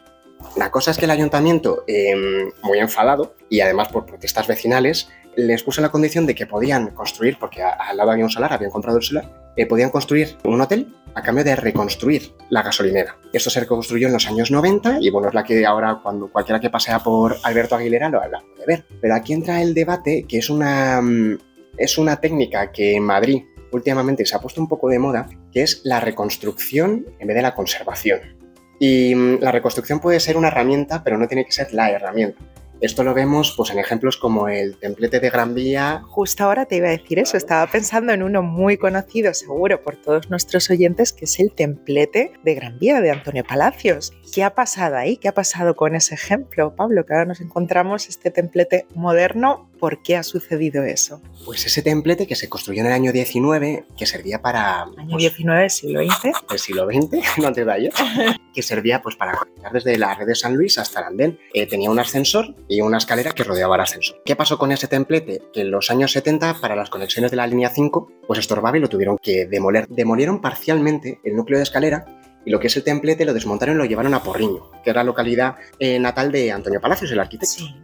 La 0.57 0.71
cosa 0.71 0.90
es 0.90 0.99
que 0.99 1.04
el 1.04 1.11
ayuntamiento, 1.11 1.85
eh, 1.87 2.50
muy 2.62 2.78
enfadado, 2.78 3.35
y 3.49 3.61
además 3.61 3.88
por 3.88 4.07
protestas 4.07 4.47
vecinales, 4.47 5.09
les 5.37 5.62
puso 5.62 5.80
la 5.80 5.90
condición 5.90 6.26
de 6.26 6.35
que 6.35 6.47
podían 6.47 6.88
construir, 6.88 7.38
porque 7.38 7.62
al 7.62 7.97
lado 7.97 8.11
había 8.11 8.25
un 8.25 8.30
solar, 8.30 8.52
habían 8.52 8.71
comprado 8.71 8.99
el 8.99 9.04
solar, 9.04 9.52
eh, 9.57 9.66
podían 9.66 9.90
construir 9.90 10.37
un 10.45 10.61
hotel 10.61 10.92
a 11.14 11.23
cambio 11.23 11.45
de 11.45 11.57
reconstruir 11.57 12.35
la 12.50 12.62
gasolinera. 12.62 13.16
Esto 13.33 13.50
se 13.50 13.61
reconstruyó 13.61 14.07
en 14.07 14.12
los 14.12 14.26
años 14.26 14.50
90 14.50 14.99
y 15.00 15.11
bueno, 15.11 15.28
es 15.28 15.35
la 15.35 15.45
que 15.45 15.64
ahora 15.66 16.00
cuando 16.02 16.30
cualquiera 16.30 16.61
que 16.61 16.71
pasea 16.71 17.00
por 17.00 17.37
Alberto 17.42 17.76
Aguilera 17.76 18.09
lo, 18.09 18.21
la 18.21 18.40
puede 18.40 18.66
ver. 18.66 18.85
Pero 19.00 19.14
aquí 19.14 19.33
entra 19.33 19.62
el 19.62 19.75
debate 19.75 20.25
que 20.28 20.38
es 20.38 20.50
una, 20.50 21.00
mm, 21.00 21.38
es 21.78 21.99
una 21.99 22.21
técnica 22.21 22.71
que 22.71 22.97
en 22.97 23.04
Madrid 23.04 23.42
últimamente 23.73 24.26
se 24.26 24.37
ha 24.37 24.40
puesto 24.40 24.61
un 24.61 24.69
poco 24.69 24.88
de 24.88 24.99
moda, 24.99 25.28
que 25.52 25.62
es 25.62 25.83
la 25.85 26.00
reconstrucción 26.00 27.07
en 27.19 27.26
vez 27.26 27.37
de 27.37 27.42
la 27.42 27.54
conservación. 27.54 28.40
Y 28.81 29.15
mm, 29.15 29.39
la 29.41 29.53
reconstrucción 29.53 30.01
puede 30.01 30.19
ser 30.19 30.37
una 30.37 30.49
herramienta, 30.49 31.05
pero 31.05 31.17
no 31.19 31.29
tiene 31.29 31.45
que 31.45 31.53
ser 31.53 31.73
la 31.73 31.91
herramienta. 31.91 32.43
Esto 32.81 33.05
lo 33.05 33.13
vemos 33.13 33.53
pues, 33.59 33.71
en 33.71 33.79
ejemplos 33.79 34.17
como 34.17 34.49
el 34.49 34.79
templete 34.79 35.21
de 35.21 35.29
Gran 35.29 35.55
Vía. 35.55 36.01
Justo 36.07 36.45
ahora 36.45 36.65
te 36.65 36.77
iba 36.77 36.89
a 36.89 36.93
decir 36.93 37.19
eso, 37.19 37.37
estaba 37.37 37.71
pensando 37.71 38.15
en 38.15 38.23
uno 38.23 38.43
muy 38.43 38.79
conocido 38.79 39.35
seguro 39.35 39.83
por 39.83 39.97
todos 39.97 40.31
nuestros 40.31 40.71
oyentes, 40.71 41.13
que 41.13 41.27
es 41.27 41.39
el 41.41 41.53
templete 41.53 42.33
de 42.43 42.55
Gran 42.55 42.79
Vía 42.79 43.03
de 43.03 43.11
Antonio 43.11 43.45
Palacios. 43.45 44.15
¿Qué 44.33 44.43
ha 44.43 44.55
pasado 44.55 44.97
ahí? 44.97 45.19
¿Qué 45.19 45.29
ha 45.29 45.35
pasado 45.35 45.77
con 45.77 45.95
ese 45.95 46.15
ejemplo, 46.15 46.75
Pablo? 46.75 47.05
Que 47.05 47.13
ahora 47.13 47.27
nos 47.27 47.43
encontramos 47.43 48.09
este 48.09 48.31
templete 48.31 48.87
moderno. 48.95 49.70
¿Por 49.81 50.03
qué 50.03 50.17
ha 50.17 50.23
sucedido 50.23 50.85
eso? 50.85 51.23
Pues 51.47 51.65
ese 51.65 51.81
templete 51.81 52.27
que 52.27 52.37
se 52.37 52.51
construyó 52.51 52.83
en 52.83 52.89
el 52.89 52.93
año 52.93 53.13
19, 53.13 53.87
que 53.97 54.07
servía 54.07 54.43
para 54.43 54.83
Año 54.83 55.09
pues, 55.11 55.23
19, 55.23 55.71
siglo 55.71 56.01
XX. 56.05 56.23
del 56.51 56.59
siglo 56.59 56.87
XX, 56.87 57.39
no 57.39 57.51
de 57.51 57.73
ayer, 57.73 57.93
que 58.55 58.63
servía 58.63 59.01
pues, 59.01 59.17
para 59.17 59.33
conectar 59.33 59.73
desde 59.73 59.97
la 59.97 60.15
red 60.15 60.27
de 60.27 60.35
San 60.35 60.55
Luis 60.55 60.77
hasta 60.77 61.01
el 61.01 61.07
andén. 61.07 61.39
Eh, 61.55 61.67
tenía 61.67 61.91
un 61.91 61.99
ascensor 61.99 62.55
y 62.69 62.83
una 62.83 62.99
escalera 62.99 63.33
que 63.33 63.43
rodeaba 63.43 63.77
el 63.77 63.81
ascensor. 63.81 64.21
¿Qué 64.25 64.37
pasó 64.37 64.59
con 64.59 64.71
ese 64.71 64.87
templete? 64.87 65.41
Que 65.53 65.63
en 65.63 65.71
los 65.71 65.91
años 65.91 66.13
70, 66.13 66.61
para 66.61 66.77
las 66.77 66.91
conexiones 66.91 67.31
de 67.31 67.39
la 67.39 67.47
línea 67.47 67.71
5, 67.71 68.13
pues 68.27 68.39
estorbaba 68.39 68.77
y 68.77 68.81
lo 68.81 68.91
tuvieron 68.91 69.17
que 69.17 69.47
demoler. 69.47 69.89
Demolieron 69.89 70.43
parcialmente 70.43 71.21
el 71.25 71.37
núcleo 71.37 71.59
de 71.59 71.63
escalera 71.63 72.05
y 72.45 72.51
lo 72.51 72.61
que 72.61 72.67
es 72.67 72.77
el 72.77 72.85
templete 72.85 73.25
lo 73.25 73.35
desmontaron 73.35 73.77
y 73.77 73.79
lo 73.79 73.85
llevaron 73.85 74.15
a 74.15 74.23
Porriño, 74.23 74.71
que 74.83 74.91
era 74.91 75.01
la 75.01 75.05
localidad 75.05 75.57
eh, 75.79 75.99
natal 75.99 76.33
de 76.33 76.53
Antonio 76.53 76.81
Palacios, 76.81 77.11
el 77.13 77.21
arquitecto. 77.21 77.55
Sí. 77.55 77.75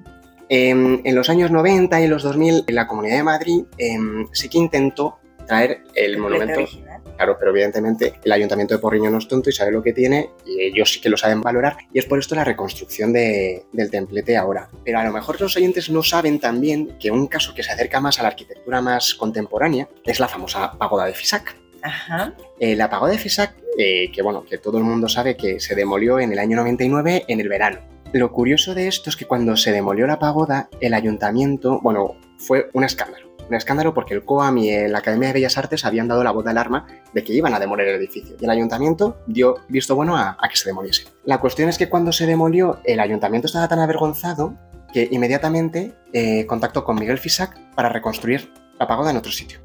Em, 0.48 1.00
en 1.04 1.14
los 1.14 1.28
años 1.28 1.50
90 1.50 2.00
y 2.00 2.04
en 2.04 2.10
los 2.10 2.22
2000, 2.22 2.64
en 2.66 2.74
la 2.74 2.86
Comunidad 2.86 3.16
de 3.16 3.22
Madrid 3.24 3.64
em, 3.78 4.26
sí 4.32 4.48
que 4.48 4.58
intentó 4.58 5.18
traer 5.46 5.82
el 5.94 6.18
monumento 6.18 6.54
original. 6.60 7.02
Claro, 7.16 7.36
pero 7.38 7.50
evidentemente 7.50 8.14
el 8.24 8.32
ayuntamiento 8.32 8.74
de 8.74 8.78
Porriño 8.80 9.08
no 9.10 9.18
es 9.18 9.26
tonto 9.26 9.48
y 9.48 9.52
sabe 9.52 9.70
lo 9.72 9.82
que 9.82 9.92
tiene 9.94 10.30
y 10.44 10.60
ellos 10.64 10.92
sí 10.92 11.00
que 11.00 11.08
lo 11.08 11.16
saben 11.16 11.40
valorar 11.40 11.76
y 11.92 11.98
es 11.98 12.04
por 12.04 12.18
esto 12.18 12.34
la 12.34 12.44
reconstrucción 12.44 13.12
de- 13.12 13.64
del 13.72 13.90
templete 13.90 14.36
ahora. 14.36 14.68
Pero 14.84 14.98
a 14.98 15.04
lo 15.04 15.12
mejor 15.12 15.40
los 15.40 15.56
oyentes 15.56 15.88
no 15.88 16.02
saben 16.02 16.38
también 16.40 16.98
que 16.98 17.10
un 17.10 17.26
caso 17.26 17.54
que 17.54 17.62
se 17.62 17.72
acerca 17.72 18.00
más 18.00 18.18
a 18.18 18.22
la 18.22 18.28
arquitectura 18.28 18.82
más 18.82 19.14
contemporánea 19.14 19.88
es 20.04 20.20
la 20.20 20.28
famosa 20.28 20.72
pagoda 20.78 21.06
de 21.06 21.14
Fisac. 21.14 21.56
Ajá. 21.82 22.34
Eh, 22.60 22.74
la 22.76 22.90
pagoda 22.90 23.12
de 23.12 23.18
Fisac, 23.18 23.54
eh, 23.78 24.10
que 24.12 24.20
bueno, 24.20 24.44
que 24.44 24.58
todo 24.58 24.76
el 24.78 24.84
mundo 24.84 25.08
sabe 25.08 25.36
que 25.36 25.58
se 25.60 25.74
demolió 25.74 26.18
en 26.20 26.32
el 26.32 26.38
año 26.38 26.56
99 26.56 27.24
en 27.28 27.40
el 27.40 27.48
verano. 27.48 27.78
Lo 28.12 28.32
curioso 28.32 28.74
de 28.74 28.88
esto 28.88 29.10
es 29.10 29.16
que 29.16 29.26
cuando 29.26 29.56
se 29.56 29.72
demolió 29.72 30.06
la 30.06 30.18
pagoda, 30.18 30.68
el 30.80 30.94
ayuntamiento, 30.94 31.80
bueno, 31.82 32.14
fue 32.38 32.70
un 32.72 32.84
escándalo. 32.84 33.26
Un 33.48 33.54
escándalo 33.54 33.94
porque 33.94 34.14
el 34.14 34.24
COAM 34.24 34.58
y 34.58 34.88
la 34.88 34.98
Academia 34.98 35.28
de 35.28 35.34
Bellas 35.34 35.56
Artes 35.58 35.84
habían 35.84 36.08
dado 36.08 36.24
la 36.24 36.32
voz 36.32 36.44
de 36.44 36.50
alarma 36.50 36.86
de 37.12 37.22
que 37.22 37.32
iban 37.32 37.54
a 37.54 37.60
demoler 37.60 37.88
el 37.88 37.96
edificio. 37.96 38.36
Y 38.40 38.44
el 38.44 38.50
ayuntamiento 38.50 39.18
dio 39.26 39.56
visto 39.68 39.94
bueno 39.94 40.16
a, 40.16 40.36
que 40.48 40.56
se 40.56 40.68
demoliese. 40.68 41.08
La 41.24 41.38
cuestión 41.38 41.68
es 41.68 41.78
que 41.78 41.88
cuando 41.88 42.12
se 42.12 42.26
demolió, 42.26 42.80
el 42.84 43.00
ayuntamiento 43.00 43.46
estaba 43.46 43.68
tan 43.68 43.78
avergonzado 43.78 44.54
que 44.92 45.08
inmediatamente 45.10 45.94
eh, 46.12 46.46
contactó 46.46 46.84
con 46.84 46.96
Miguel 46.96 47.18
Fisac 47.18 47.56
para 47.74 47.88
reconstruir 47.88 48.52
la 48.78 48.86
pagoda 48.86 49.10
en 49.10 49.16
otro 49.16 49.30
sitio. 49.30 49.60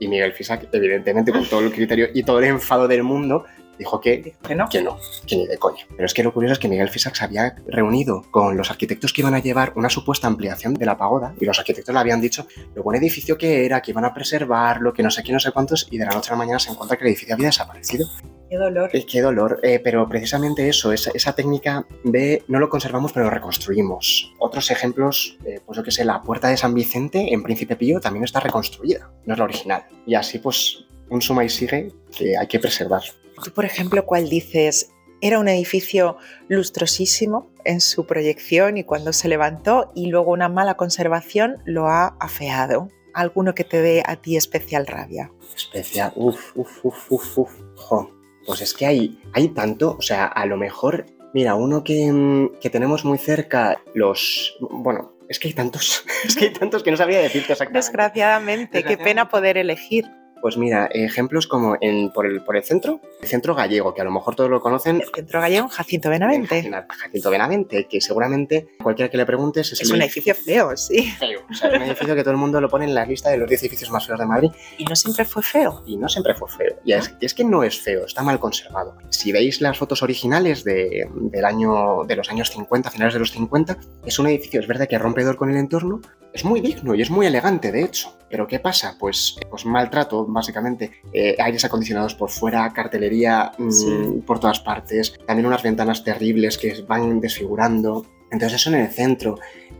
Y 0.00 0.08
Miguel 0.08 0.32
Fisac, 0.32 0.68
evidentemente, 0.72 1.30
con 1.30 1.44
todo 1.44 1.60
el 1.60 1.72
criterio 1.72 2.08
y 2.14 2.22
todo 2.22 2.38
el 2.38 2.46
enfado 2.46 2.88
del 2.88 3.02
mundo, 3.02 3.44
dijo 3.80 3.98
que, 3.98 4.18
Dijo 4.18 4.38
que 4.42 4.54
no. 4.54 4.68
que 4.68 4.82
no, 4.82 4.98
que 5.26 5.36
ni 5.36 5.46
de 5.46 5.58
coña. 5.58 5.84
Pero 5.88 6.04
es 6.04 6.14
que 6.14 6.22
lo 6.22 6.32
curioso 6.32 6.52
es 6.52 6.58
que 6.58 6.68
Miguel 6.68 6.90
Fisac 6.90 7.14
se 7.14 7.24
había 7.24 7.56
reunido 7.66 8.22
con 8.30 8.56
los 8.56 8.70
arquitectos 8.70 9.12
que 9.12 9.22
iban 9.22 9.34
a 9.34 9.40
llevar 9.40 9.72
una 9.74 9.88
supuesta 9.88 10.26
ampliación 10.26 10.74
de 10.74 10.84
la 10.86 10.96
pagoda 10.96 11.34
y 11.40 11.46
los 11.46 11.58
arquitectos 11.58 11.92
le 11.92 11.98
habían 11.98 12.20
dicho 12.20 12.46
lo 12.74 12.82
buen 12.82 12.98
edificio 12.98 13.38
que 13.38 13.64
era, 13.64 13.80
que 13.80 13.90
iban 13.90 14.04
a 14.04 14.12
preservarlo, 14.12 14.92
que 14.92 15.02
no 15.02 15.10
sé 15.10 15.22
qué, 15.22 15.32
no 15.32 15.40
sé 15.40 15.50
cuántos, 15.50 15.88
y 15.90 15.98
de 15.98 16.04
la 16.04 16.12
noche 16.12 16.28
a 16.28 16.32
la 16.34 16.38
mañana 16.38 16.58
se 16.58 16.70
encuentra 16.70 16.96
que 16.96 17.04
el 17.04 17.08
edificio 17.08 17.34
había 17.34 17.46
desaparecido. 17.46 18.06
Qué 18.50 18.56
dolor. 18.56 18.90
Eh, 18.92 19.06
qué 19.06 19.20
dolor, 19.22 19.60
eh, 19.62 19.80
pero 19.82 20.06
precisamente 20.08 20.68
eso, 20.68 20.92
esa, 20.92 21.10
esa 21.14 21.32
técnica 21.32 21.86
de 22.04 22.44
no 22.48 22.58
lo 22.58 22.68
conservamos 22.68 23.12
pero 23.12 23.24
lo 23.26 23.30
reconstruimos. 23.30 24.34
Otros 24.38 24.70
ejemplos, 24.70 25.38
eh, 25.46 25.60
pues 25.64 25.76
yo 25.76 25.82
que 25.82 25.90
sé, 25.90 26.04
la 26.04 26.22
puerta 26.22 26.48
de 26.48 26.56
San 26.56 26.74
Vicente 26.74 27.32
en 27.32 27.42
Príncipe 27.42 27.76
Pío 27.76 28.00
también 28.00 28.24
está 28.24 28.40
reconstruida, 28.40 29.10
no 29.24 29.34
es 29.34 29.38
la 29.38 29.44
original. 29.44 29.84
Y 30.04 30.14
así 30.14 30.38
pues 30.38 30.84
un 31.10 31.20
suma 31.20 31.44
y 31.44 31.48
sigue 31.48 31.92
que 32.16 32.36
hay 32.36 32.46
que 32.46 32.58
preservar. 32.58 33.02
Tú, 33.44 33.52
por 33.52 33.64
ejemplo, 33.64 34.04
¿cuál 34.06 34.28
dices? 34.28 34.92
Era 35.20 35.38
un 35.38 35.48
edificio 35.48 36.16
lustrosísimo 36.48 37.50
en 37.64 37.80
su 37.80 38.06
proyección 38.06 38.78
y 38.78 38.84
cuando 38.84 39.12
se 39.12 39.28
levantó 39.28 39.92
y 39.94 40.06
luego 40.06 40.32
una 40.32 40.48
mala 40.48 40.74
conservación 40.74 41.56
lo 41.64 41.88
ha 41.88 42.16
afeado. 42.20 42.88
¿Alguno 43.12 43.54
que 43.54 43.64
te 43.64 43.82
dé 43.82 44.02
a 44.06 44.16
ti 44.16 44.36
especial 44.36 44.86
rabia? 44.86 45.30
Especial, 45.54 46.12
uff, 46.14 46.56
uff, 46.56 46.84
uff, 46.84 47.12
uff, 47.12 47.38
uf. 47.38 47.50
Jo. 47.76 48.10
Pues 48.46 48.62
es 48.62 48.72
que 48.72 48.86
hay, 48.86 49.20
hay 49.34 49.48
tanto, 49.48 49.96
o 49.98 50.02
sea, 50.02 50.26
a 50.26 50.46
lo 50.46 50.56
mejor, 50.56 51.06
mira, 51.34 51.54
uno 51.54 51.84
que, 51.84 52.50
que 52.60 52.70
tenemos 52.70 53.04
muy 53.04 53.18
cerca, 53.18 53.82
los, 53.94 54.56
bueno, 54.60 55.12
es 55.28 55.38
que 55.38 55.48
hay 55.48 55.54
tantos, 55.54 56.04
es 56.24 56.36
que 56.36 56.46
hay 56.46 56.52
tantos 56.52 56.82
que 56.82 56.90
no 56.90 56.96
sabría 56.96 57.20
decirte 57.20 57.52
exactamente. 57.52 57.86
Desgraciadamente, 57.86 58.84
qué 58.84 58.96
pena 58.96 59.28
poder 59.28 59.58
elegir. 59.58 60.10
Pues 60.40 60.56
mira, 60.56 60.86
ejemplos 60.86 61.46
como 61.46 61.76
en, 61.80 62.10
por, 62.12 62.26
el, 62.26 62.42
por 62.42 62.56
el 62.56 62.64
centro, 62.64 63.00
el 63.20 63.28
centro 63.28 63.54
gallego, 63.54 63.94
que 63.94 64.00
a 64.00 64.04
lo 64.04 64.10
mejor 64.10 64.34
todos 64.34 64.50
lo 64.50 64.60
conocen. 64.60 65.00
El 65.00 65.08
centro 65.14 65.40
gallego, 65.40 65.68
Jacinto 65.68 66.08
Benavente. 66.10 66.58
En 66.58 66.72
Jacinto 66.72 67.30
Benavente, 67.30 67.86
que 67.88 68.00
seguramente 68.00 68.68
cualquiera 68.82 69.10
que 69.10 69.16
le 69.16 69.26
preguntes 69.26 69.72
es, 69.72 69.80
Es 69.82 69.90
un 69.90 70.00
edificio 70.02 70.34
feo, 70.34 70.76
sí. 70.76 71.10
feo. 71.18 71.40
O 71.50 71.54
sea, 71.54 71.68
es 71.70 71.76
un 71.76 71.82
edificio 71.82 72.14
que 72.14 72.22
todo 72.22 72.32
el 72.32 72.38
mundo 72.38 72.60
lo 72.60 72.68
pone 72.68 72.84
en 72.86 72.94
la 72.94 73.04
lista 73.04 73.30
de 73.30 73.36
los 73.36 73.48
10 73.48 73.62
edificios 73.62 73.90
más 73.90 74.06
feos 74.06 74.18
de 74.18 74.26
Madrid 74.26 74.50
Y 74.78 74.84
no 74.84 74.96
siempre 74.96 75.24
fue 75.24 75.42
feo. 75.42 75.82
y 75.86 75.96
no 75.96 76.08
siempre 76.08 76.34
fue 76.34 76.48
feo. 76.48 76.76
Y 76.84 76.92
es, 76.92 77.14
y 77.20 77.26
es 77.26 77.34
que 77.34 77.44
no 77.44 77.62
es 77.62 77.78
feo, 77.80 78.04
está 78.06 78.22
mal 78.22 78.38
conservado. 78.40 78.96
Si 79.10 79.32
veis 79.32 79.60
las 79.60 79.76
fotos 79.78 80.02
originales 80.02 80.64
de, 80.64 81.08
del 81.14 81.44
año, 81.44 82.04
de 82.04 82.16
los 82.16 82.30
años 82.30 82.50
50, 82.50 82.90
finales 82.90 83.14
de 83.14 83.20
los 83.20 83.32
50, 83.32 83.76
es 84.06 84.18
un 84.18 84.26
edificio, 84.28 84.60
es 84.60 84.66
verdad 84.66 84.88
que 84.88 84.98
rompedor 84.98 85.36
con 85.36 85.50
el 85.50 85.56
entorno, 85.56 86.00
es 86.32 86.44
muy 86.44 86.60
digno 86.60 86.94
y 86.94 87.02
es 87.02 87.10
muy 87.10 87.26
elegante, 87.26 87.72
de 87.72 87.82
hecho. 87.82 88.16
Pero 88.28 88.46
¿qué 88.46 88.60
pasa? 88.60 88.96
Pues, 89.00 89.36
pues 89.50 89.66
maltrato, 89.66 90.26
básicamente. 90.32 90.90
Eh, 91.12 91.36
aires 91.38 91.64
acondicionados 91.64 92.14
por 92.14 92.30
fuera, 92.30 92.70
cartelería 92.72 93.52
mm, 93.58 93.70
Sí. 93.70 94.22
por 94.26 94.38
todas 94.40 94.60
partes, 94.60 95.18
también 95.26 95.46
unas 95.46 95.62
ventanas 95.62 96.04
terribles 96.04 96.58
que 96.58 96.82
van 96.86 97.20
desfigurando. 97.20 98.06
Entonces 98.30 98.60
eso 98.60 98.70
en 98.70 98.76
el 98.82 98.88
centro. 98.90 99.36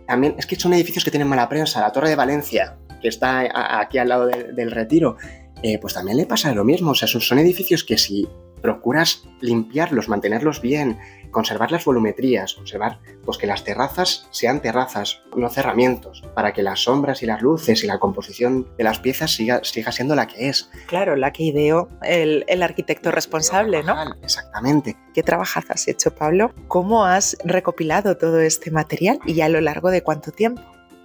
También 0.06 0.34
es 0.38 0.46
que 0.46 0.56
son 0.56 0.72
edificios 0.74 1.04
que 1.04 1.10
tienen 1.10 1.28
mala 1.28 1.48
prensa. 1.48 1.80
La 1.80 1.92
Torre 1.92 2.08
de 2.10 2.16
Valencia, 2.16 2.76
que 3.00 3.08
está 3.08 3.48
aquí 3.80 3.98
al 3.98 4.08
lado 4.08 4.26
de- 4.26 4.52
del 4.52 4.70
retiro, 4.72 5.16
eh, 5.62 5.78
pues 5.78 5.94
también 5.94 6.16
le 6.16 6.26
pasa 6.26 6.52
lo 6.54 6.64
mismo. 6.64 6.90
O 6.90 6.94
sea, 6.94 7.06
son, 7.06 7.20
son 7.20 7.38
edificios 7.38 7.84
que 7.84 7.96
si 7.96 8.26
procuras 8.60 9.24
limpiarlos, 9.40 10.08
mantenerlos 10.08 10.60
bien, 10.60 10.98
conservar 11.30 11.70
las 11.72 11.84
volumetrías, 11.84 12.54
conservar 12.54 12.98
pues 13.24 13.38
que 13.38 13.46
las 13.46 13.64
terrazas 13.64 14.28
sean 14.30 14.60
terrazas, 14.60 15.22
no 15.36 15.48
cerramientos, 15.48 16.22
para 16.34 16.52
que 16.52 16.62
las 16.62 16.80
sombras 16.80 17.22
y 17.22 17.26
las 17.26 17.42
luces 17.42 17.84
y 17.84 17.86
la 17.86 17.98
composición 17.98 18.66
de 18.76 18.84
las 18.84 18.98
piezas 18.98 19.32
siga, 19.32 19.60
siga 19.62 19.92
siendo 19.92 20.14
la 20.14 20.26
que 20.26 20.48
es. 20.48 20.70
Claro, 20.86 21.16
la 21.16 21.32
que 21.32 21.44
ideó 21.44 21.88
el, 22.02 22.44
el 22.48 22.62
arquitecto 22.62 23.10
responsable, 23.10 23.82
¿no? 23.82 23.96
Exactamente. 24.22 24.96
¿Qué 25.14 25.22
trabajas 25.22 25.64
has 25.68 25.88
hecho, 25.88 26.14
Pablo? 26.14 26.52
¿Cómo 26.68 27.04
has 27.04 27.36
recopilado 27.44 28.16
todo 28.16 28.40
este 28.40 28.70
material 28.70 29.20
y 29.24 29.40
a 29.40 29.48
lo 29.48 29.60
largo 29.60 29.90
de 29.90 30.02
cuánto 30.02 30.32
tiempo? 30.32 30.62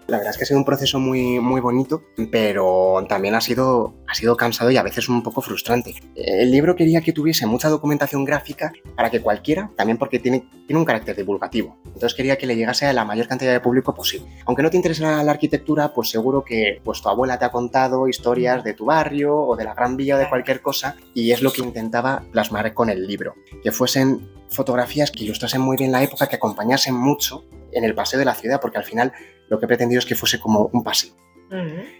La 0.08 0.18
verdad 0.18 0.32
es 0.32 0.38
que 0.38 0.44
ha 0.44 0.48
sido 0.48 0.60
un 0.60 0.66
proceso 0.66 1.00
muy, 1.00 1.40
muy 1.40 1.62
bonito, 1.62 2.04
pero 2.32 3.04
también 3.10 3.34
ha 3.34 3.42
sido, 3.42 3.96
ha 4.08 4.14
sido 4.14 4.38
cansado 4.38 4.70
y 4.70 4.78
a 4.78 4.84
veces 4.84 5.10
un 5.10 5.24
poco 5.24 5.42
frustrante. 5.42 5.96
El 6.16 6.52
libro 6.52 6.76
quería 6.76 7.02
que 7.02 7.12
tuviese 7.12 7.48
mucha 7.48 7.70
documentación 7.70 8.24
gráfica 8.24 8.72
para 8.96 9.10
que 9.10 9.22
cualquiera, 9.22 9.72
también 9.76 9.98
porque 9.98 10.20
tiene, 10.20 10.48
tiene 10.68 10.80
un 10.80 10.86
carácter 10.86 11.16
divulgativo, 11.16 11.78
entonces 11.86 12.14
quería 12.14 12.38
que 12.38 12.46
le 12.46 12.56
llegase 12.56 12.86
a 12.86 12.94
la 12.94 13.04
mayor 13.04 13.28
cantidad 13.28 13.52
de 13.52 13.60
público 13.60 13.96
posible. 13.96 14.28
Aunque 14.46 14.62
no 14.62 14.70
te 14.70 14.78
interesara 14.78 15.24
la 15.24 15.32
arquitectura, 15.32 15.92
pues 15.92 16.10
seguro 16.10 16.44
que 16.44 16.82
pues, 16.84 17.02
tu 17.02 17.10
abuela 17.10 17.40
te 17.40 17.46
ha 17.46 17.52
contado 17.52 18.08
historias 18.08 18.64
de 18.64 18.76
tu 18.76 18.86
barrio 18.86 19.36
o 19.36 19.56
de 19.56 19.64
la 19.64 19.74
Gran 19.74 19.98
Vía 19.98 20.18
o 20.18 20.20
de 20.20 20.30
cualquier 20.30 20.62
cosa, 20.62 20.98
y 21.16 21.32
es 21.32 21.42
lo 21.42 21.52
que 21.52 21.64
intentaba 21.64 22.24
plasmar 22.32 22.76
con 22.76 22.92
el 22.92 23.08
libro, 23.08 23.34
que 23.64 23.72
fuesen 23.72 24.30
fotografías 24.50 25.10
que 25.10 25.24
ilustrasen 25.24 25.62
muy 25.62 25.78
bien 25.78 25.92
la 25.92 26.04
época, 26.04 26.28
que 26.28 26.36
acompañasen 26.36 26.94
mucho 26.94 27.44
en 27.72 27.84
el 27.84 27.96
paseo 27.96 28.20
de 28.20 28.26
la 28.26 28.36
ciudad, 28.36 28.62
porque 28.62 28.78
al 28.78 28.86
final 28.86 29.12
lo 29.50 29.60
que 29.60 29.66
he 29.66 29.68
pretendido 29.68 30.00
es 30.00 30.06
que 30.06 30.16
fuese 30.16 30.40
como 30.40 30.70
un 30.74 30.84
paseo. 30.84 31.14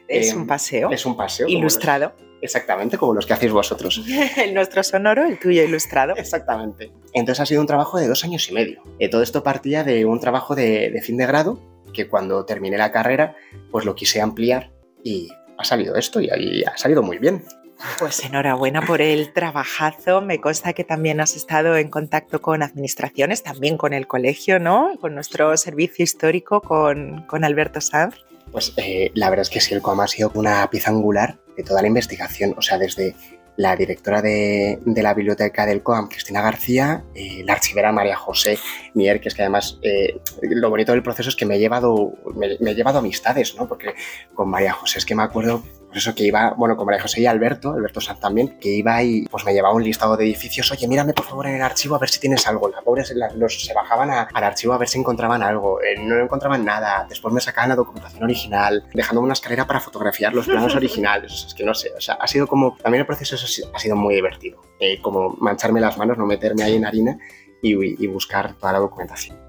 Es 0.08 0.34
Eh, 0.34 0.36
un 0.36 0.48
paseo 0.48 0.92
Es 0.92 1.06
un 1.06 1.16
paseo. 1.16 1.46
como 1.48 1.60
ilustrado. 1.60 2.14
los- 2.18 2.26
exactamente 2.42 2.98
como 2.98 3.14
los 3.14 3.26
que 3.26 3.34
hacéis 3.34 3.52
vosotros. 3.52 4.04
el 4.38 4.54
nuestro 4.54 4.84
sonoro, 4.84 5.24
el 5.26 5.40
tuyo 5.40 5.64
ilustrado. 5.64 6.14
Exactamente. 6.18 6.92
Entonces 7.14 7.40
ha 7.42 7.46
sido 7.46 7.62
un 7.62 7.68
trabajo 7.68 7.98
de 8.00 8.08
dos 8.08 8.24
años 8.24 8.50
y 8.50 8.54
medio. 8.54 8.84
Eh, 9.00 9.10
todo 9.10 9.22
esto 9.22 9.44
partía 9.44 9.84
de 9.84 10.06
un 10.06 10.20
trabajo 10.20 10.56
de, 10.56 10.90
de 10.92 11.02
fin 11.02 11.18
de 11.18 11.26
grado, 11.28 11.60
que 11.94 12.08
cuando 12.08 12.44
terminé 12.46 12.78
la 12.78 12.92
carrera, 12.92 13.36
pues 13.72 13.86
lo 13.86 13.96
quise 13.96 14.20
ampliar 14.20 14.72
y 15.04 15.30
ha 15.58 15.64
salido 15.64 15.96
esto 15.96 16.20
y 16.20 16.30
ahí 16.30 16.64
ha 16.64 16.76
salido 16.78 17.02
muy 17.04 17.18
bien. 17.20 17.44
Pues 18.00 18.24
enhorabuena 18.24 18.82
por 18.82 19.02
el 19.02 19.34
trabajazo. 19.34 20.22
Me 20.22 20.40
consta 20.40 20.74
que 20.74 20.84
también 20.84 21.20
has 21.20 21.36
estado 21.36 21.78
en 21.78 21.90
contacto 21.90 22.42
con 22.42 22.64
administraciones, 22.64 23.44
también 23.44 23.78
con 23.78 23.94
el 23.94 24.08
colegio, 24.08 24.60
¿no? 24.60 24.92
Con 25.00 25.16
nuestro 25.16 25.56
servicio 25.58 26.04
histórico, 26.04 26.62
con, 26.62 27.24
con 27.28 27.44
Alberto 27.44 27.82
Sanz. 27.82 28.16
Pues 28.52 28.74
eh, 28.78 29.12
la 29.14 29.30
verdad 29.30 29.44
es 29.44 29.50
que 29.50 29.60
sí, 29.60 29.74
el 29.74 29.82
COAM 29.82 30.02
ha 30.02 30.08
sido 30.08 30.32
una 30.36 30.70
pieza 30.70 30.92
angular 30.92 31.38
de 31.58 31.64
toda 31.64 31.82
la 31.82 31.88
investigación, 31.88 32.54
o 32.58 32.62
sea, 32.62 32.78
desde 32.78 33.16
la 33.58 33.76
directora 33.76 34.22
de, 34.22 34.80
de 34.86 35.04
la 35.04 35.14
biblioteca 35.14 35.66
del 35.66 35.82
COAM, 35.82 36.10
Cristina 36.10 36.42
García, 36.42 37.04
eh, 37.14 37.42
la 37.46 37.54
archivera 37.54 37.92
María 37.92 38.18
José 38.18 38.58
Mier, 38.94 39.22
que 39.22 39.30
es 39.30 39.36
que 39.36 39.44
además 39.44 39.80
eh, 39.82 40.20
lo 40.42 40.70
bonito 40.70 40.92
del 40.92 41.04
proceso 41.04 41.30
es 41.30 41.36
que 41.36 41.46
me 41.46 41.56
he 41.56 41.60
llevado, 41.60 42.14
me, 42.36 42.58
me 42.60 42.72
he 42.72 42.76
llevado 42.76 43.00
amistades, 43.00 43.56
¿no? 43.56 43.68
Porque 43.68 43.94
con 44.34 44.50
María 44.50 44.74
José 44.74 45.00
es 45.00 45.06
que 45.06 45.16
me 45.16 45.24
acuerdo, 45.24 45.64
por 45.96 46.00
eso 46.02 46.14
que 46.14 46.26
iba, 46.26 46.54
bueno, 46.58 46.76
con 46.76 46.86
María 46.88 47.02
José 47.02 47.22
y 47.22 47.26
Alberto, 47.26 47.72
Alberto 47.72 48.02
Sanz 48.02 48.20
también, 48.20 48.58
que 48.60 48.68
iba 48.68 49.02
y 49.02 49.22
pues 49.28 49.46
me 49.46 49.54
llevaba 49.54 49.74
un 49.74 49.82
listado 49.82 50.18
de 50.18 50.26
edificios, 50.26 50.70
oye, 50.74 50.90
mírame 50.90 51.14
por 51.14 51.24
favor 51.24 51.48
en 51.48 51.56
el 51.56 51.62
archivo 51.62 51.96
a 51.96 52.00
ver 52.00 52.10
si 52.10 52.20
tienes 52.20 52.46
algo. 52.48 52.68
Las 52.68 52.84
pobres 52.84 53.14
la- 53.16 53.32
los, 53.32 53.64
se 53.64 53.74
bajaban 53.74 54.10
a- 54.12 54.24
al 54.34 54.44
archivo 54.44 54.74
a 54.74 54.78
ver 54.78 54.90
si 54.90 55.00
encontraban 55.00 55.42
algo, 55.42 55.82
eh, 55.82 55.96
no 55.98 56.20
encontraban 56.20 56.66
nada, 56.66 57.06
después 57.08 57.34
me 57.34 57.40
sacaban 57.40 57.70
la 57.70 57.76
documentación 57.78 58.24
original, 58.26 58.84
dejándome 58.94 59.24
una 59.28 59.34
escalera 59.36 59.66
para 59.66 59.80
fotografiar 59.80 60.34
los 60.34 60.46
planos 60.48 60.76
originales, 60.76 61.32
O 61.32 61.36
sea, 61.38 61.48
es 61.48 61.54
que 61.54 61.64
no 61.64 61.74
sé, 61.74 61.92
o 61.98 62.02
sea, 62.02 62.16
ha 62.16 62.28
sido 62.28 62.46
como, 62.46 62.76
también 62.76 63.00
el 63.00 63.08
proceso 63.08 63.36
ha 63.36 63.38
sido- 63.38 63.72
ha 63.74 63.80
sido 63.80 63.96
muy 63.96 64.16
divertido, 64.16 64.62
Eh, 64.82 65.00
como 65.02 65.30
mancharme 65.40 65.80
las 65.80 65.98
manos, 65.98 66.18
no 66.18 66.26
meterme 66.26 66.64
ahí 66.64 66.76
en 66.76 66.86
harina 66.86 67.18
y, 67.62 68.04
y 68.04 68.08
buscar 68.08 68.56
toda 68.56 68.74
la 68.74 68.80
documentación. 68.80 69.45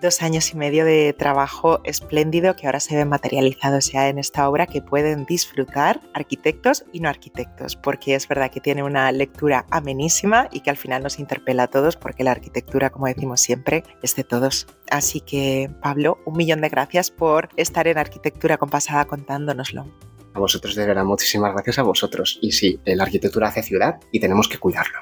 Dos 0.00 0.22
años 0.22 0.50
y 0.54 0.56
medio 0.56 0.86
de 0.86 1.12
trabajo 1.12 1.82
espléndido 1.84 2.56
que 2.56 2.64
ahora 2.64 2.80
se 2.80 2.96
ve 2.96 3.04
materializado 3.04 3.80
ya 3.80 4.08
en 4.08 4.18
esta 4.18 4.48
obra 4.48 4.66
que 4.66 4.80
pueden 4.80 5.26
disfrutar 5.26 6.00
arquitectos 6.14 6.84
y 6.90 7.00
no 7.00 7.10
arquitectos, 7.10 7.76
porque 7.76 8.14
es 8.14 8.26
verdad 8.26 8.50
que 8.50 8.62
tiene 8.62 8.82
una 8.82 9.12
lectura 9.12 9.66
amenísima 9.70 10.48
y 10.52 10.60
que 10.60 10.70
al 10.70 10.78
final 10.78 11.02
nos 11.02 11.18
interpela 11.18 11.64
a 11.64 11.66
todos, 11.66 11.96
porque 11.96 12.24
la 12.24 12.30
arquitectura, 12.30 12.88
como 12.88 13.08
decimos 13.08 13.42
siempre, 13.42 13.84
es 14.02 14.16
de 14.16 14.24
todos. 14.24 14.66
Así 14.90 15.20
que, 15.20 15.70
Pablo, 15.82 16.16
un 16.24 16.34
millón 16.34 16.62
de 16.62 16.70
gracias 16.70 17.10
por 17.10 17.50
estar 17.56 17.86
en 17.86 17.98
Arquitectura 17.98 18.56
Compasada 18.56 19.04
contándonoslo. 19.04 19.84
A 20.32 20.38
vosotros 20.38 20.76
de 20.76 20.86
verdad, 20.86 21.04
muchísimas 21.04 21.52
gracias 21.52 21.78
a 21.78 21.82
vosotros. 21.82 22.38
Y 22.40 22.52
sí, 22.52 22.80
la 22.86 23.04
arquitectura 23.04 23.48
hace 23.48 23.62
ciudad 23.62 24.00
y 24.12 24.20
tenemos 24.20 24.48
que 24.48 24.56
cuidarlo. 24.56 25.00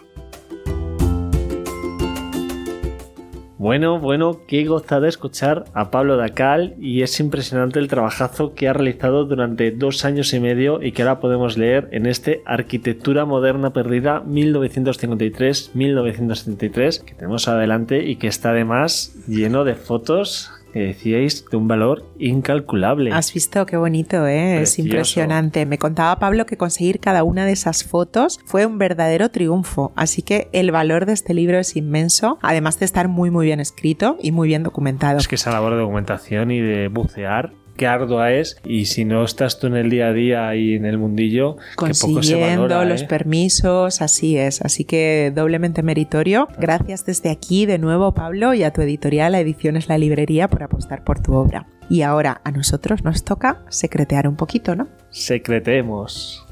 Bueno, 3.58 3.98
bueno, 3.98 4.40
qué 4.46 4.64
gozada 4.66 5.08
escuchar 5.08 5.64
a 5.74 5.90
Pablo 5.90 6.16
Dacal 6.16 6.76
y 6.78 7.02
es 7.02 7.18
impresionante 7.18 7.80
el 7.80 7.88
trabajazo 7.88 8.54
que 8.54 8.68
ha 8.68 8.72
realizado 8.72 9.24
durante 9.24 9.72
dos 9.72 10.04
años 10.04 10.32
y 10.32 10.38
medio 10.38 10.80
y 10.80 10.92
que 10.92 11.02
ahora 11.02 11.18
podemos 11.18 11.58
leer 11.58 11.88
en 11.90 12.06
este 12.06 12.40
Arquitectura 12.46 13.24
Moderna 13.24 13.72
Perdida 13.72 14.22
1953-1973 14.22 17.02
que 17.02 17.14
tenemos 17.14 17.48
adelante 17.48 18.04
y 18.04 18.14
que 18.14 18.28
está 18.28 18.50
además 18.50 19.16
lleno 19.26 19.64
de 19.64 19.74
fotos 19.74 20.52
que 20.78 20.84
decíais 20.84 21.44
de 21.50 21.56
un 21.56 21.66
valor 21.66 22.04
incalculable. 22.18 23.10
Has 23.12 23.32
visto 23.34 23.66
qué 23.66 23.76
bonito, 23.76 24.26
¿eh? 24.26 24.62
es 24.62 24.78
impresionante. 24.78 25.66
Me 25.66 25.76
contaba 25.78 26.18
Pablo 26.18 26.46
que 26.46 26.56
conseguir 26.56 27.00
cada 27.00 27.24
una 27.24 27.44
de 27.44 27.52
esas 27.52 27.84
fotos 27.84 28.38
fue 28.44 28.64
un 28.64 28.78
verdadero 28.78 29.30
triunfo, 29.30 29.92
así 29.96 30.22
que 30.22 30.48
el 30.52 30.70
valor 30.70 31.04
de 31.06 31.14
este 31.14 31.34
libro 31.34 31.58
es 31.58 31.74
inmenso, 31.76 32.38
además 32.42 32.78
de 32.78 32.84
estar 32.84 33.08
muy 33.08 33.30
muy 33.30 33.46
bien 33.46 33.58
escrito 33.60 34.16
y 34.22 34.30
muy 34.30 34.48
bien 34.48 34.62
documentado. 34.62 35.18
Es 35.18 35.26
que 35.26 35.34
esa 35.34 35.50
labor 35.50 35.72
de 35.72 35.80
documentación 35.80 36.50
y 36.52 36.60
de 36.60 36.88
bucear, 36.88 37.52
qué 37.78 37.86
ardua 37.86 38.32
es. 38.32 38.58
Y 38.66 38.84
si 38.84 39.06
no 39.06 39.24
estás 39.24 39.58
tú 39.58 39.68
en 39.68 39.76
el 39.76 39.88
día 39.88 40.08
a 40.08 40.12
día 40.12 40.54
y 40.54 40.74
en 40.74 40.84
el 40.84 40.98
mundillo, 40.98 41.56
que 41.56 41.62
poco 41.76 41.94
se 41.94 42.06
Consiguiendo 42.12 42.62
valora. 42.68 42.84
los 42.84 43.02
¿eh? 43.02 43.06
permisos, 43.08 44.02
así 44.02 44.36
es. 44.36 44.60
Así 44.60 44.84
que 44.84 45.32
doblemente 45.34 45.82
meritorio. 45.82 46.48
Gracias 46.58 47.06
desde 47.06 47.30
aquí 47.30 47.64
de 47.64 47.78
nuevo, 47.78 48.12
Pablo, 48.12 48.52
y 48.52 48.64
a 48.64 48.72
tu 48.74 48.82
editorial, 48.82 49.34
a 49.34 49.40
Ediciones 49.40 49.88
La 49.88 49.96
Librería, 49.96 50.48
por 50.48 50.62
apostar 50.62 51.04
por 51.04 51.22
tu 51.22 51.32
obra. 51.32 51.66
Y 51.88 52.02
ahora 52.02 52.42
a 52.44 52.50
nosotros 52.50 53.02
nos 53.02 53.24
toca 53.24 53.62
secretear 53.70 54.28
un 54.28 54.36
poquito, 54.36 54.76
¿no? 54.76 54.88
Secretemos. 55.08 56.44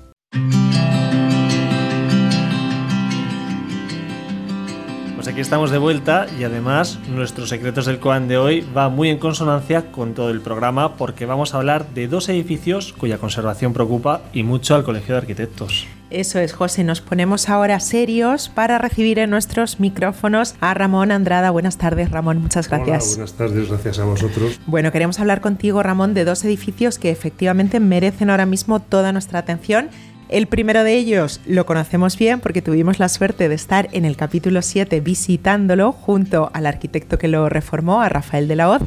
Pues 5.26 5.34
aquí 5.34 5.40
estamos 5.40 5.72
de 5.72 5.78
vuelta 5.78 6.28
y 6.38 6.44
además 6.44 7.00
nuestros 7.08 7.48
secretos 7.48 7.86
del 7.86 7.98
Coan 7.98 8.28
de 8.28 8.38
hoy 8.38 8.64
va 8.76 8.88
muy 8.90 9.10
en 9.10 9.18
consonancia 9.18 9.90
con 9.90 10.14
todo 10.14 10.30
el 10.30 10.40
programa 10.40 10.94
porque 10.96 11.26
vamos 11.26 11.52
a 11.52 11.56
hablar 11.56 11.88
de 11.94 12.06
dos 12.06 12.28
edificios 12.28 12.92
cuya 12.92 13.18
conservación 13.18 13.72
preocupa 13.72 14.22
y 14.32 14.44
mucho 14.44 14.76
al 14.76 14.84
Colegio 14.84 15.16
de 15.16 15.22
Arquitectos. 15.22 15.88
Eso 16.10 16.38
es, 16.38 16.52
José. 16.52 16.84
Nos 16.84 17.00
ponemos 17.00 17.48
ahora 17.48 17.80
serios 17.80 18.48
para 18.48 18.78
recibir 18.78 19.18
en 19.18 19.30
nuestros 19.30 19.80
micrófonos 19.80 20.54
a 20.60 20.74
Ramón 20.74 21.10
Andrada. 21.10 21.50
Buenas 21.50 21.76
tardes, 21.76 22.12
Ramón. 22.12 22.40
Muchas 22.40 22.68
gracias. 22.68 23.02
Hola, 23.02 23.14
buenas 23.16 23.32
tardes, 23.32 23.68
gracias 23.68 23.98
a 23.98 24.04
vosotros. 24.04 24.60
Bueno, 24.68 24.92
queremos 24.92 25.18
hablar 25.18 25.40
contigo, 25.40 25.82
Ramón, 25.82 26.14
de 26.14 26.24
dos 26.24 26.44
edificios 26.44 27.00
que 27.00 27.10
efectivamente 27.10 27.80
merecen 27.80 28.30
ahora 28.30 28.46
mismo 28.46 28.78
toda 28.78 29.10
nuestra 29.10 29.40
atención 29.40 29.90
el 30.28 30.46
primero 30.46 30.82
de 30.84 30.94
ellos 30.94 31.40
lo 31.46 31.66
conocemos 31.66 32.18
bien 32.18 32.40
porque 32.40 32.62
tuvimos 32.62 32.98
la 32.98 33.08
suerte 33.08 33.48
de 33.48 33.54
estar 33.54 33.88
en 33.92 34.04
el 34.04 34.16
capítulo 34.16 34.62
7 34.62 35.00
visitándolo 35.00 35.92
junto 35.92 36.50
al 36.52 36.66
arquitecto 36.66 37.18
que 37.18 37.28
lo 37.28 37.48
reformó, 37.48 38.00
a 38.00 38.08
Rafael 38.08 38.48
de 38.48 38.56
la 38.56 38.70
Hoz, 38.70 38.82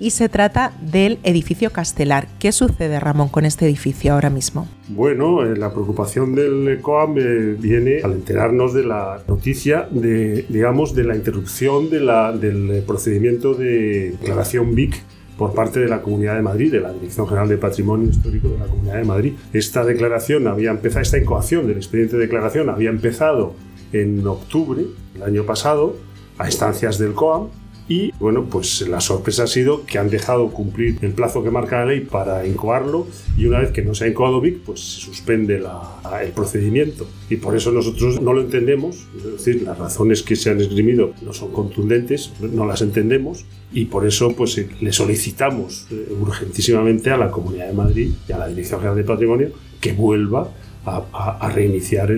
y 0.00 0.10
se 0.10 0.28
trata 0.28 0.72
del 0.80 1.18
edificio 1.22 1.70
Castelar. 1.70 2.26
¿Qué 2.38 2.52
sucede, 2.52 2.98
Ramón, 3.00 3.28
con 3.28 3.44
este 3.44 3.64
edificio 3.66 4.12
ahora 4.12 4.30
mismo? 4.30 4.68
Bueno, 4.88 5.44
eh, 5.44 5.56
la 5.56 5.72
preocupación 5.72 6.34
del 6.34 6.78
COAM 6.80 7.16
eh, 7.18 7.56
viene 7.58 8.00
al 8.02 8.12
enterarnos 8.12 8.74
de 8.74 8.84
la 8.84 9.22
noticia 9.26 9.88
de, 9.90 10.46
digamos, 10.48 10.94
de 10.94 11.04
la 11.04 11.16
interrupción 11.16 11.90
de 11.90 12.00
la, 12.00 12.32
del 12.32 12.82
procedimiento 12.86 13.54
de 13.54 14.12
declaración 14.20 14.74
BIC 14.74 14.94
por 15.36 15.54
parte 15.54 15.80
de 15.80 15.88
la 15.88 16.00
Comunidad 16.00 16.36
de 16.36 16.42
Madrid, 16.42 16.72
de 16.72 16.80
la 16.80 16.92
Dirección 16.92 17.26
General 17.26 17.48
de 17.48 17.58
Patrimonio 17.58 18.08
Histórico 18.08 18.48
de 18.48 18.58
la 18.58 18.66
Comunidad 18.66 18.96
de 18.96 19.04
Madrid. 19.04 19.32
Esta 19.52 19.84
declaración 19.84 20.46
había 20.46 20.70
empezado, 20.70 21.02
esta 21.02 21.18
incoación 21.18 21.66
del 21.66 21.76
expediente 21.76 22.16
de 22.16 22.22
declaración 22.22 22.70
había 22.70 22.90
empezado 22.90 23.54
en 23.92 24.26
octubre 24.26 24.84
del 25.12 25.22
año 25.22 25.44
pasado 25.44 25.96
a 26.38 26.46
instancias 26.46 26.98
del 26.98 27.14
COAM 27.14 27.48
y 27.86 28.12
bueno, 28.18 28.46
pues 28.50 28.86
la 28.88 29.00
sorpresa 29.00 29.44
ha 29.44 29.46
sido 29.46 29.84
que 29.84 29.98
han 29.98 30.08
dejado 30.08 30.48
cumplir 30.48 30.98
el 31.02 31.12
plazo 31.12 31.42
que 31.42 31.50
marca 31.50 31.80
la 31.80 31.86
ley 31.86 32.00
para 32.00 32.46
incoarlo 32.46 33.06
y 33.36 33.44
una 33.44 33.60
vez 33.60 33.72
que 33.72 33.82
no 33.82 33.94
se 33.94 34.04
ha 34.04 34.08
incoado 34.08 34.40
BIC, 34.40 34.60
pues 34.60 34.80
se 34.80 35.00
suspende 35.00 35.56
el 35.56 36.32
procedimiento. 36.32 37.06
Y 37.28 37.36
por 37.36 37.56
eso 37.56 37.72
nosotros 37.72 38.22
no 38.22 38.32
lo 38.32 38.40
entendemos, 38.40 39.06
es 39.18 39.24
decir, 39.24 39.62
las 39.62 39.78
razones 39.78 40.22
que 40.22 40.34
se 40.34 40.50
han 40.50 40.60
esgrimido 40.60 41.12
no 41.22 41.34
son 41.34 41.52
contundentes, 41.52 42.32
no 42.40 42.66
las 42.66 42.80
entendemos 42.80 43.44
y 43.72 43.86
por 43.86 44.06
eso 44.06 44.34
pues 44.34 44.56
eh, 44.56 44.68
le 44.80 44.92
solicitamos 44.92 45.86
eh, 45.90 46.08
urgentísimamente 46.18 47.10
a 47.10 47.18
la 47.18 47.30
Comunidad 47.30 47.66
de 47.66 47.74
Madrid 47.74 48.12
y 48.26 48.32
a 48.32 48.38
la 48.38 48.48
Dirección 48.48 48.80
General 48.80 48.96
de 48.96 49.04
Patrimonio 49.04 49.48
que 49.80 49.92
vuelva 49.92 50.50
a, 50.86 51.50
reiniciar 51.54 52.10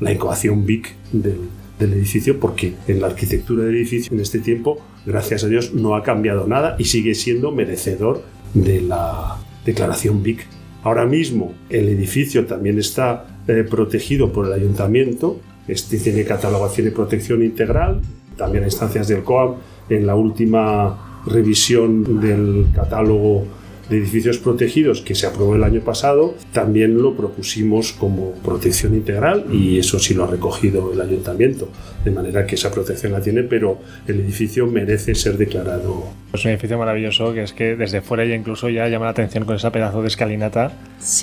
la 0.00 0.12
incoación 0.12 0.66
BIC 0.66 0.94
del, 1.12 1.38
del 1.80 1.94
edificio 1.94 2.38
porque 2.38 2.74
en 2.86 3.00
la 3.00 3.08
arquitectura 3.08 3.64
del 3.64 3.74
edificio 3.74 4.12
en 4.12 4.20
este 4.20 4.38
tiempo, 4.38 4.78
gracias 5.04 5.42
a 5.42 5.48
Dios, 5.48 5.74
no 5.74 5.96
ha 5.96 6.02
cambiado 6.04 6.46
nada 6.46 6.76
y 6.78 6.84
sigue 6.84 7.14
siendo 7.14 7.50
merecedor 7.50 8.22
de 8.54 8.82
la 8.82 9.38
declaración 9.64 10.22
BIC. 10.22 10.46
Ahora 10.84 11.06
mismo 11.06 11.54
el 11.68 11.88
edificio 11.88 12.46
también 12.46 12.78
está 12.78 13.40
eh, 13.48 13.64
protegido 13.68 14.32
por 14.32 14.46
el 14.46 14.52
ayuntamiento, 14.52 15.40
este 15.66 15.98
tiene 15.98 16.24
catalogación 16.24 16.86
y 16.86 16.90
protección 16.90 17.42
integral, 17.42 18.00
también 18.36 18.64
a 18.64 18.66
instancias 18.66 19.08
del 19.08 19.22
COAM. 19.22 19.56
En 19.88 20.06
la 20.06 20.14
última 20.14 21.22
revisión 21.26 22.20
del 22.20 22.66
catálogo 22.74 23.46
de 23.90 23.96
edificios 23.96 24.38
protegidos 24.38 25.00
que 25.02 25.14
se 25.14 25.26
aprobó 25.26 25.56
el 25.56 25.64
año 25.64 25.80
pasado, 25.80 26.34
también 26.52 27.02
lo 27.02 27.14
propusimos 27.16 27.92
como 27.92 28.32
protección 28.34 28.94
integral 28.94 29.46
y 29.52 29.78
eso 29.78 29.98
sí 29.98 30.14
lo 30.14 30.24
ha 30.24 30.26
recogido 30.28 30.92
el 30.92 31.00
ayuntamiento, 31.00 31.68
de 32.04 32.10
manera 32.12 32.46
que 32.46 32.54
esa 32.54 32.70
protección 32.70 33.12
la 33.12 33.20
tiene, 33.20 33.42
pero 33.42 33.78
el 34.06 34.20
edificio 34.20 34.66
merece 34.66 35.14
ser 35.14 35.36
declarado. 35.36 36.04
Es 36.32 36.44
un 36.44 36.52
edificio 36.52 36.78
maravilloso 36.78 37.34
que 37.34 37.42
es 37.42 37.52
que 37.52 37.74
desde 37.76 38.00
fuera 38.00 38.24
ya 38.24 38.36
incluso 38.36 38.68
ya 38.68 38.88
llama 38.88 39.06
la 39.06 39.10
atención 39.10 39.44
con 39.44 39.56
esa 39.56 39.72
pedazo 39.72 40.00
de 40.02 40.08
escalinata 40.08 40.72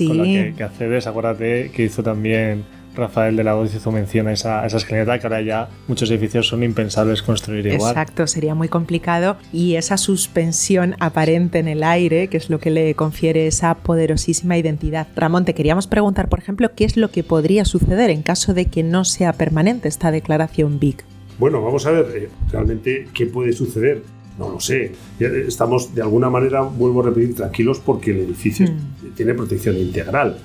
con 0.06 0.18
la 0.18 0.24
que, 0.26 0.54
que 0.58 0.64
accedes. 0.64 1.08
Acuérdate 1.08 1.72
que 1.74 1.84
hizo 1.84 2.04
también 2.04 2.66
Rafael 2.98 3.36
de 3.36 3.44
la 3.44 3.54
Voz 3.54 3.74
hizo 3.74 3.92
mención 3.92 4.28
a 4.28 4.34
esa, 4.34 4.66
esa 4.66 4.78
escalera 4.78 5.20
que 5.20 5.28
ahora 5.28 5.42
ya 5.42 5.70
muchos 5.88 6.10
edificios 6.12 6.48
son 6.48 6.64
impensables 6.64 7.22
construir 7.22 7.66
igual. 7.68 7.92
Exacto, 7.92 8.28
sería 8.28 8.56
muy 8.56 8.68
complicado 8.68 9.38
y 9.54 9.76
esa 9.76 9.98
suspensión 9.98 10.96
aparente 11.00 11.60
en 11.60 11.68
el 11.68 11.84
aire, 11.84 12.28
que 12.28 12.38
es 12.38 12.50
lo 12.50 12.60
que 12.60 12.72
le 12.72 12.94
confiere 12.96 13.48
esa 13.48 13.76
poderosísima 13.76 14.58
identidad. 14.58 15.08
Ramón, 15.16 15.46
te 15.46 15.54
queríamos 15.54 15.88
preguntar, 15.88 16.30
por 16.30 16.40
ejemplo, 16.40 16.72
qué 16.76 16.86
es 16.86 16.98
lo 16.98 17.12
que 17.12 17.24
podría 17.24 17.66
suceder 17.66 18.10
en 18.10 18.22
caso 18.22 18.54
de 18.54 18.66
que 18.66 18.84
no 18.84 19.06
sea 19.06 19.34
permanente 19.34 19.88
esta 19.88 20.12
declaración 20.12 20.80
BIC. 20.80 21.04
Bueno, 21.40 21.62
vamos 21.62 21.86
a 21.86 21.92
ver 21.92 22.06
eh, 22.16 22.30
realmente 22.52 23.08
qué 23.14 23.28
puede 23.28 23.54
suceder. 23.54 24.02
No 24.38 24.50
lo 24.50 24.60
sé. 24.60 24.92
Estamos 25.20 25.96
de 25.96 26.02
alguna 26.02 26.30
manera, 26.30 26.62
vuelvo 26.62 27.02
a 27.02 27.06
repetir, 27.06 27.36
tranquilos 27.36 27.80
porque 27.80 28.12
el 28.12 28.20
edificio 28.20 28.68
mm. 28.68 29.16
tiene 29.16 29.34
protección 29.34 29.78
integral. 29.78 30.38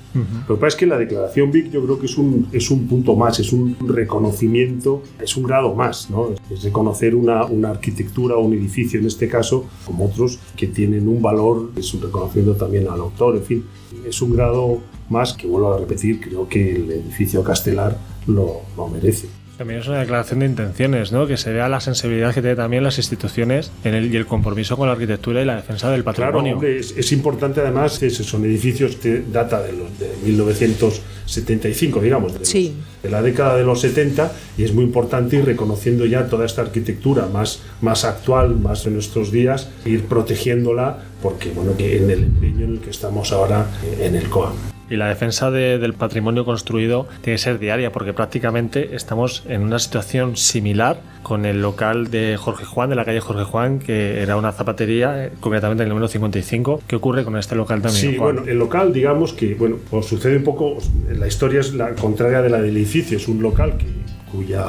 Lo 0.47 0.55
que 0.55 0.61
pasa 0.61 0.67
es 0.67 0.75
que 0.75 0.85
la 0.85 0.97
declaración 0.97 1.51
BIC 1.51 1.71
yo 1.71 1.83
creo 1.83 1.99
que 1.99 2.07
es 2.07 2.17
un, 2.17 2.47
es 2.51 2.71
un 2.71 2.87
punto 2.87 3.15
más, 3.15 3.39
es 3.39 3.53
un 3.53 3.75
reconocimiento, 3.87 5.03
es 5.21 5.37
un 5.37 5.43
grado 5.43 5.75
más, 5.75 6.09
¿no? 6.09 6.29
Es 6.49 6.63
reconocer 6.63 7.15
una, 7.15 7.45
una 7.45 7.69
arquitectura 7.69 8.35
o 8.35 8.41
un 8.41 8.53
edificio, 8.53 8.99
en 8.99 9.05
este 9.05 9.27
caso, 9.27 9.65
como 9.85 10.05
otros, 10.05 10.39
que 10.55 10.67
tienen 10.67 11.07
un 11.07 11.21
valor, 11.21 11.71
es 11.75 11.93
un 11.93 12.01
reconocimiento 12.01 12.55
también 12.55 12.87
al 12.87 12.99
autor, 12.99 13.35
en 13.35 13.43
fin, 13.43 13.65
es 14.05 14.21
un 14.21 14.35
grado 14.35 14.81
más 15.09 15.33
que, 15.33 15.47
vuelvo 15.47 15.73
a 15.73 15.79
repetir, 15.79 16.19
creo 16.19 16.47
que 16.47 16.75
el 16.75 16.91
edificio 16.91 17.43
castelar 17.43 17.97
lo, 18.27 18.61
lo 18.75 18.87
merece. 18.87 19.42
También 19.57 19.81
es 19.81 19.87
una 19.87 19.99
declaración 19.99 20.39
de 20.39 20.47
intenciones, 20.47 21.11
¿no? 21.11 21.27
Que 21.27 21.37
se 21.37 21.53
vea 21.53 21.69
la 21.69 21.79
sensibilidad 21.79 22.33
que 22.33 22.41
tienen 22.41 22.57
también 22.57 22.83
las 22.83 22.97
instituciones 22.97 23.71
en 23.83 23.93
el, 23.93 24.11
y 24.11 24.17
el 24.17 24.25
compromiso 24.25 24.75
con 24.75 24.87
la 24.87 24.93
arquitectura 24.93 25.41
y 25.41 25.45
la 25.45 25.57
defensa 25.57 25.91
del 25.91 26.03
patrimonio. 26.03 26.57
Claro, 26.57 26.75
es, 26.75 27.11
importante 27.11 27.61
además 27.61 27.99
que 27.99 28.09
son 28.09 28.45
edificios 28.45 28.95
que 28.95 29.23
data 29.31 29.61
de, 29.61 29.73
los, 29.73 29.99
de 29.99 30.09
1975, 30.25 31.99
digamos, 32.01 32.33
de, 32.33 32.73
de, 33.03 33.09
la 33.09 33.21
década 33.21 33.55
de 33.55 33.63
los 33.63 33.81
70, 33.81 34.31
y 34.57 34.63
es 34.63 34.73
muy 34.73 34.85
importante 34.85 35.35
ir 35.35 35.45
reconociendo 35.45 36.07
ya 36.07 36.27
toda 36.27 36.47
esta 36.47 36.63
arquitectura 36.63 37.27
más, 37.27 37.61
más 37.81 38.05
actual, 38.05 38.55
más 38.57 38.85
de 38.85 38.91
nuestros 38.91 39.31
días, 39.31 39.69
ir 39.85 40.05
protegiéndola, 40.05 40.97
porque 41.21 41.51
bueno, 41.51 41.77
que 41.77 41.97
en 41.97 42.09
el 42.09 42.23
empeño 42.23 42.65
en 42.65 42.71
el 42.73 42.79
que 42.79 42.89
estamos 42.89 43.31
ahora 43.31 43.67
en 43.99 44.15
el 44.15 44.27
COAM. 44.29 44.72
Y 44.89 44.95
la 44.95 45.07
defensa 45.07 45.49
del 45.49 45.93
patrimonio 45.93 46.45
construido 46.45 47.07
tiene 47.21 47.35
que 47.35 47.43
ser 47.43 47.59
diaria 47.59 47.91
porque 47.91 48.13
prácticamente 48.13 48.95
estamos 48.95 49.43
en 49.47 49.61
una 49.61 49.79
situación 49.79 50.37
similar 50.37 50.99
con 51.23 51.45
el 51.45 51.61
local 51.61 52.11
de 52.11 52.37
Jorge 52.37 52.65
Juan, 52.65 52.89
de 52.89 52.95
la 52.95 53.05
calle 53.05 53.21
Jorge 53.21 53.43
Juan, 53.43 53.79
que 53.79 54.21
era 54.21 54.35
una 54.35 54.51
zapatería, 54.51 55.25
eh, 55.25 55.31
concretamente 55.39 55.83
en 55.83 55.87
el 55.87 55.89
número 55.89 56.07
55. 56.07 56.81
¿Qué 56.85 56.95
ocurre 56.95 57.23
con 57.23 57.37
este 57.37 57.55
local 57.55 57.81
también? 57.81 58.11
Sí, 58.11 58.17
bueno, 58.17 58.43
el 58.45 58.59
local, 58.59 58.93
digamos 58.93 59.33
que, 59.33 59.55
bueno, 59.55 59.77
pues 59.89 60.05
sucede 60.05 60.37
un 60.37 60.43
poco, 60.43 60.77
la 61.09 61.27
historia 61.27 61.61
es 61.61 61.73
la 61.73 61.95
contraria 61.95 62.41
de 62.41 62.49
la 62.49 62.61
del 62.61 62.75
edificio, 62.75 63.17
es 63.17 63.27
un 63.27 63.41
local 63.41 63.77
que, 63.77 63.87
cuya, 64.31 64.65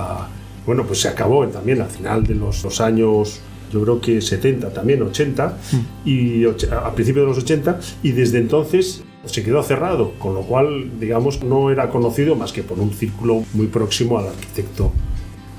bueno, 0.64 0.85
pues 0.85 1.00
se 1.00 1.09
acabó 1.09 1.46
también 1.48 1.81
al 1.81 1.90
final 1.90 2.24
de 2.24 2.35
los, 2.35 2.62
los 2.62 2.81
años 2.81 3.40
yo 3.72 3.83
creo 3.83 4.00
que 4.00 4.20
70, 4.20 4.72
también 4.72 5.03
80, 5.03 5.46
mm. 5.48 6.09
y 6.09 6.44
a 6.44 6.94
principios 6.94 7.24
de 7.24 7.29
los 7.29 7.38
80, 7.38 7.81
y 8.05 8.12
desde 8.12 8.38
entonces 8.38 9.03
se 9.26 9.42
quedó 9.42 9.62
cerrado, 9.62 10.12
con 10.18 10.34
lo 10.34 10.42
cual, 10.42 10.98
digamos, 11.00 11.42
no 11.42 11.70
era 11.70 11.88
conocido 11.88 12.37
más 12.37 12.52
que 12.52 12.62
por 12.62 12.78
un 12.78 12.92
círculo 12.92 13.42
muy 13.52 13.66
próximo 13.66 14.18
al 14.18 14.28
arquitecto 14.28 14.92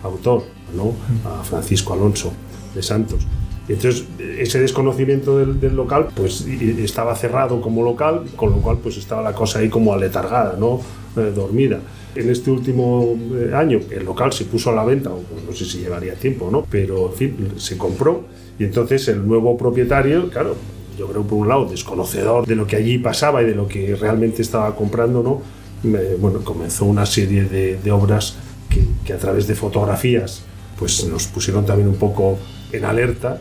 autor, 0.03 0.43
¿no? 0.75 0.93
a 1.29 1.43
Francisco 1.43 1.93
Alonso 1.93 2.31
de 2.73 2.83
Santos. 2.83 3.25
Entonces, 3.67 4.05
ese 4.37 4.59
desconocimiento 4.59 5.39
del, 5.39 5.75
local, 5.75 6.09
pues 6.15 6.41
estaba 6.41 7.15
cerrado 7.15 7.61
como 7.61 7.83
local, 7.83 8.25
con 8.35 8.51
lo 8.51 8.57
cual, 8.57 8.77
pues 8.81 8.97
estaba 8.97 9.23
la 9.23 9.33
cosa 9.33 9.59
ahí 9.59 9.69
como 9.69 9.91
aletargada, 9.91 10.55
¿no? 10.59 10.81
Eh, 11.17 11.31
dormida. 11.35 11.79
En 12.13 12.29
este 12.29 12.51
último 12.51 13.17
eh, 13.33 13.51
año, 13.55 13.79
el 13.89 14.05
local 14.05 14.31
se 14.33 14.45
puso 14.45 14.69
a 14.69 14.75
la 14.75 14.83
venta, 14.83 15.09
o 15.09 15.21
no 15.47 15.53
sé 15.53 15.65
si 15.65 15.79
llevaría 15.79 16.13
tiempo, 16.13 16.49
¿no? 16.51 16.65
Pero, 16.69 17.07
en 17.07 17.13
fin, 17.13 17.51
se 17.57 17.75
compró 17.75 18.23
y 18.59 18.63
entonces 18.65 19.07
el 19.07 19.27
nuevo 19.27 19.57
propietario, 19.57 20.29
claro, 20.29 20.55
yo 20.97 21.07
creo 21.07 21.23
por 21.23 21.37
un 21.37 21.47
lado 21.47 21.65
desconocedor 21.65 22.45
de 22.45 22.55
lo 22.55 22.67
que 22.67 22.75
allí 22.75 22.97
pasaba 22.97 23.41
y 23.41 23.45
de 23.45 23.55
lo 23.55 23.67
que 23.67 23.95
realmente 23.95 24.41
estaba 24.41 24.75
comprando, 24.75 25.23
¿no? 25.23 25.41
bueno, 26.19 26.39
comenzó 26.43 26.85
una 26.85 27.05
serie 27.05 27.43
de, 27.43 27.91
obras 27.91 28.35
que, 29.05 29.13
a 29.13 29.17
través 29.17 29.47
de 29.47 29.55
fotografías 29.55 30.43
pues 30.77 31.05
nos 31.05 31.27
pusieron 31.27 31.65
también 31.65 31.87
un 31.87 31.95
poco 31.95 32.37
en 32.71 32.85
alerta 32.85 33.39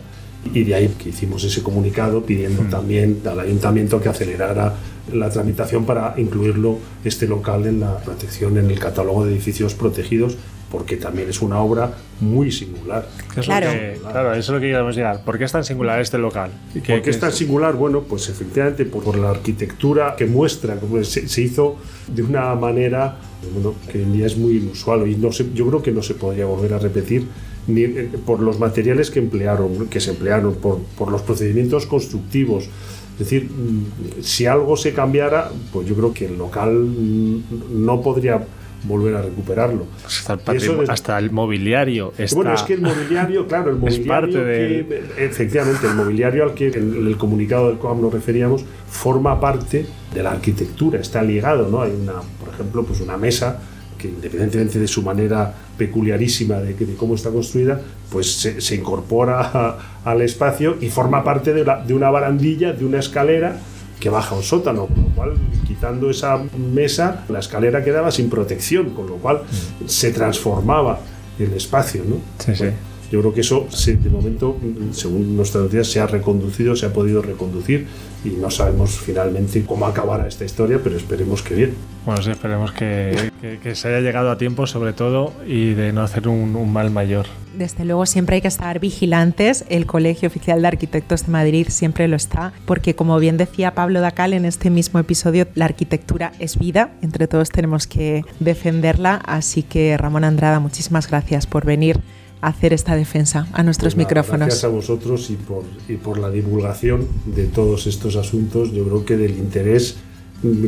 y 0.52 0.62
de 0.64 0.74
ahí 0.74 0.88
que 1.02 1.08
hicimos 1.08 1.42
ese 1.44 1.62
comunicado 1.62 2.24
pidiendo 2.24 2.62
hmm. 2.62 2.70
también 2.70 3.22
al 3.24 3.40
ayuntamiento 3.40 4.00
que 4.00 4.08
acelerara 4.08 4.74
la 5.12 5.30
tramitación 5.30 5.84
para 5.84 6.14
incluirlo 6.16 6.78
este 7.04 7.26
local 7.26 7.66
en 7.66 7.80
la 7.80 7.98
protección 7.98 8.56
en 8.58 8.70
el 8.70 8.78
catálogo 8.78 9.24
de 9.24 9.32
edificios 9.32 9.74
protegidos 9.74 10.36
porque 10.74 10.96
también 10.96 11.30
es 11.30 11.40
una 11.40 11.60
obra 11.60 11.92
muy 12.18 12.50
singular. 12.50 13.08
Claro. 13.32 13.68
claro, 14.00 14.32
eso 14.32 14.40
es 14.40 14.48
lo 14.48 14.60
que 14.60 14.66
queremos 14.66 14.96
llegar. 14.96 15.22
¿Por 15.22 15.38
qué 15.38 15.44
es 15.44 15.52
tan 15.52 15.62
singular 15.62 16.00
este 16.00 16.18
local? 16.18 16.50
¿Por 16.72 17.00
qué 17.00 17.10
es 17.10 17.20
tan 17.20 17.30
singular? 17.30 17.74
Bueno, 17.74 18.00
pues 18.00 18.28
efectivamente 18.28 18.84
por, 18.84 19.16
la 19.16 19.30
arquitectura 19.30 20.16
que 20.18 20.26
muestra, 20.26 20.76
que 20.76 21.04
se, 21.04 21.28
se, 21.28 21.42
hizo 21.42 21.76
de 22.08 22.24
una 22.24 22.56
manera 22.56 23.18
bueno, 23.52 23.76
que 23.88 23.98
hoy 23.98 24.04
en 24.04 24.14
día 24.14 24.26
es 24.26 24.36
muy 24.36 24.56
inusual 24.56 25.06
y 25.06 25.14
no 25.14 25.30
yo 25.30 25.68
creo 25.68 25.80
que 25.80 25.92
no 25.92 26.02
se 26.02 26.14
podría 26.14 26.46
volver 26.46 26.74
a 26.74 26.80
repetir 26.80 27.24
ni 27.68 27.82
eh, 27.82 28.10
por 28.26 28.40
los 28.40 28.58
materiales 28.58 29.12
que 29.12 29.20
emplearon, 29.20 29.86
que 29.86 30.00
se 30.00 30.10
emplearon, 30.10 30.54
por, 30.54 30.80
por 30.98 31.12
los 31.12 31.22
procedimientos 31.22 31.86
constructivos. 31.86 32.64
Es 33.12 33.18
decir, 33.20 33.44
mm, 33.44 34.22
si 34.22 34.46
algo 34.46 34.76
se 34.76 34.92
cambiara, 34.92 35.52
pues 35.72 35.86
yo 35.86 35.94
creo 35.94 36.12
que 36.12 36.26
el 36.26 36.36
local 36.36 36.72
mm, 36.72 37.84
no 37.84 38.02
podría 38.02 38.44
volver 38.84 39.14
a 39.16 39.22
recuperarlo. 39.22 39.86
Hasta 40.04 40.34
el, 40.52 40.56
eso 40.56 40.76
desde- 40.76 40.92
hasta 40.92 41.18
el 41.18 41.30
mobiliario 41.30 42.12
está... 42.18 42.36
Bueno, 42.36 42.54
es 42.54 42.62
que 42.62 42.74
el 42.74 42.82
mobiliario, 42.82 43.46
claro, 43.46 43.70
el 43.70 43.76
Es 43.76 43.80
mobiliario 43.80 44.06
parte 44.08 44.32
que, 44.32 45.24
efectivamente, 45.24 45.86
el 45.86 45.94
mobiliario 45.94 46.44
al 46.44 46.54
que 46.54 46.68
en 46.68 47.06
el 47.06 47.16
comunicado 47.16 47.68
del 47.68 47.78
COAM 47.78 48.00
nos 48.00 48.12
referíamos 48.12 48.64
forma 48.90 49.40
parte 49.40 49.86
de 50.14 50.22
la 50.22 50.32
arquitectura, 50.32 51.00
está 51.00 51.22
ligado, 51.22 51.68
¿no? 51.68 51.82
Hay 51.82 51.92
una, 51.92 52.14
por 52.38 52.52
ejemplo, 52.54 52.84
pues 52.84 53.00
una 53.00 53.16
mesa 53.16 53.60
que 53.98 54.08
independientemente 54.08 54.78
de 54.78 54.86
su 54.88 55.02
manera 55.02 55.54
peculiarísima 55.78 56.56
de, 56.58 56.74
de 56.74 56.94
cómo 56.94 57.14
está 57.14 57.30
construida, 57.30 57.80
pues 58.10 58.30
se, 58.32 58.60
se 58.60 58.74
incorpora 58.74 59.40
a- 59.40 59.78
al 60.04 60.20
espacio 60.22 60.76
y 60.80 60.88
forma 60.90 61.24
parte 61.24 61.54
de, 61.54 61.64
la- 61.64 61.82
de 61.84 61.94
una 61.94 62.10
barandilla, 62.10 62.72
de 62.72 62.84
una 62.84 62.98
escalera 62.98 63.56
que 64.00 64.10
baja 64.10 64.34
a 64.34 64.38
un 64.38 64.44
sótano, 64.44 64.86
con 64.86 65.02
lo 65.02 65.08
cual 65.14 65.32
quitando 65.64 66.10
esa 66.10 66.38
mesa, 66.56 67.24
la 67.28 67.40
escalera 67.40 67.82
quedaba 67.82 68.10
sin 68.10 68.30
protección, 68.30 68.90
con 68.90 69.06
lo 69.06 69.16
cual 69.16 69.42
se 69.86 70.12
transformaba 70.12 71.00
el 71.38 71.52
espacio, 71.52 72.02
¿no? 72.06 72.16
Sí, 72.38 72.54
sí. 72.54 72.66
Yo 73.14 73.20
creo 73.20 73.32
que 73.32 73.42
eso, 73.42 73.68
de 73.86 74.10
momento, 74.10 74.56
según 74.90 75.36
nuestras 75.36 75.62
noticias, 75.62 75.86
se 75.86 76.00
ha 76.00 76.06
reconducido, 76.08 76.74
se 76.74 76.86
ha 76.86 76.92
podido 76.92 77.22
reconducir 77.22 77.86
y 78.24 78.30
no 78.30 78.50
sabemos 78.50 78.90
finalmente 78.98 79.62
cómo 79.64 79.86
acabará 79.86 80.26
esta 80.26 80.44
historia, 80.44 80.80
pero 80.82 80.96
esperemos 80.96 81.40
que 81.40 81.54
bien. 81.54 81.74
Bueno, 82.04 82.20
sí, 82.22 82.32
esperemos 82.32 82.72
que, 82.72 83.30
que- 83.40 83.58
que 83.60 83.74
se 83.76 83.86
haya 83.88 84.00
llegado 84.00 84.30
a 84.32 84.36
tiempo, 84.36 84.66
sobre 84.66 84.92
todo, 84.94 85.32
y 85.46 85.74
de 85.74 85.92
no 85.92 86.02
hacer 86.02 86.26
un, 86.26 86.56
un 86.56 86.72
mal 86.72 86.90
mayor. 86.90 87.26
Desde 87.56 87.84
luego 87.84 88.04
siempre 88.04 88.34
hay 88.36 88.42
que 88.42 88.48
estar 88.48 88.80
vigilantes. 88.80 89.64
El 89.68 89.86
Colegio 89.86 90.26
Oficial 90.26 90.60
de 90.60 90.66
Arquitectos 90.68 91.26
de 91.26 91.30
Madrid 91.32 91.68
siempre 91.70 92.08
lo 92.08 92.16
está, 92.16 92.52
porque 92.66 92.96
como 92.96 93.16
bien 93.20 93.36
decía 93.36 93.74
Pablo 93.74 94.00
Dacal 94.00 94.32
en 94.32 94.44
este 94.44 94.70
mismo 94.70 94.98
episodio, 94.98 95.46
la 95.54 95.66
arquitectura 95.66 96.32
es 96.40 96.58
vida. 96.58 96.90
Entre 97.00 97.28
todos 97.28 97.50
tenemos 97.50 97.86
que 97.86 98.22
defenderla. 98.40 99.20
Así 99.24 99.62
que 99.62 99.96
Ramón 99.96 100.24
Andrada, 100.24 100.58
muchísimas 100.58 101.08
gracias 101.08 101.46
por 101.46 101.64
venir 101.64 102.00
hacer 102.48 102.72
esta 102.72 102.94
defensa 102.96 103.46
a 103.52 103.62
nuestros 103.62 103.94
Pues 103.94 104.04
nada, 104.04 104.08
micrófonos. 104.14 104.46
Gracias 104.48 104.64
a 104.64 104.68
vosotros 104.68 105.30
y 105.30 105.36
por, 105.36 105.62
y 105.88 105.96
por 105.96 106.18
la 106.18 106.30
divulgación 106.30 107.06
de 107.26 107.46
todos 107.46 107.86
estos 107.86 108.16
asuntos. 108.16 108.72
Yo 108.72 108.84
creo 108.84 109.04
que 109.04 109.16
del 109.16 109.32
interés 109.38 109.96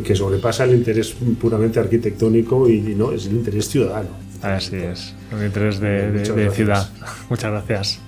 que 0.05 0.15
sobrepasa 0.17 0.65
el 0.65 0.75
interés 0.75 1.15
puramente 1.41 1.79
arquitectónico 1.79 2.69
y, 2.69 2.77
y 2.79 2.95
no, 2.95 3.13
es 3.13 3.27
el 3.27 3.33
interés 3.33 3.69
ciudadano. 3.69 4.09
Así 4.43 4.77
es, 4.77 5.15
un 5.33 5.45
interés 5.45 5.81
de, 5.81 5.89
de- 6.13 6.19
Muchas 6.19 6.37
de 6.37 6.43
gracias. 6.45 6.55
ciudad. 6.57 6.89
Muchas 7.31 7.51
gracias. 7.53 8.01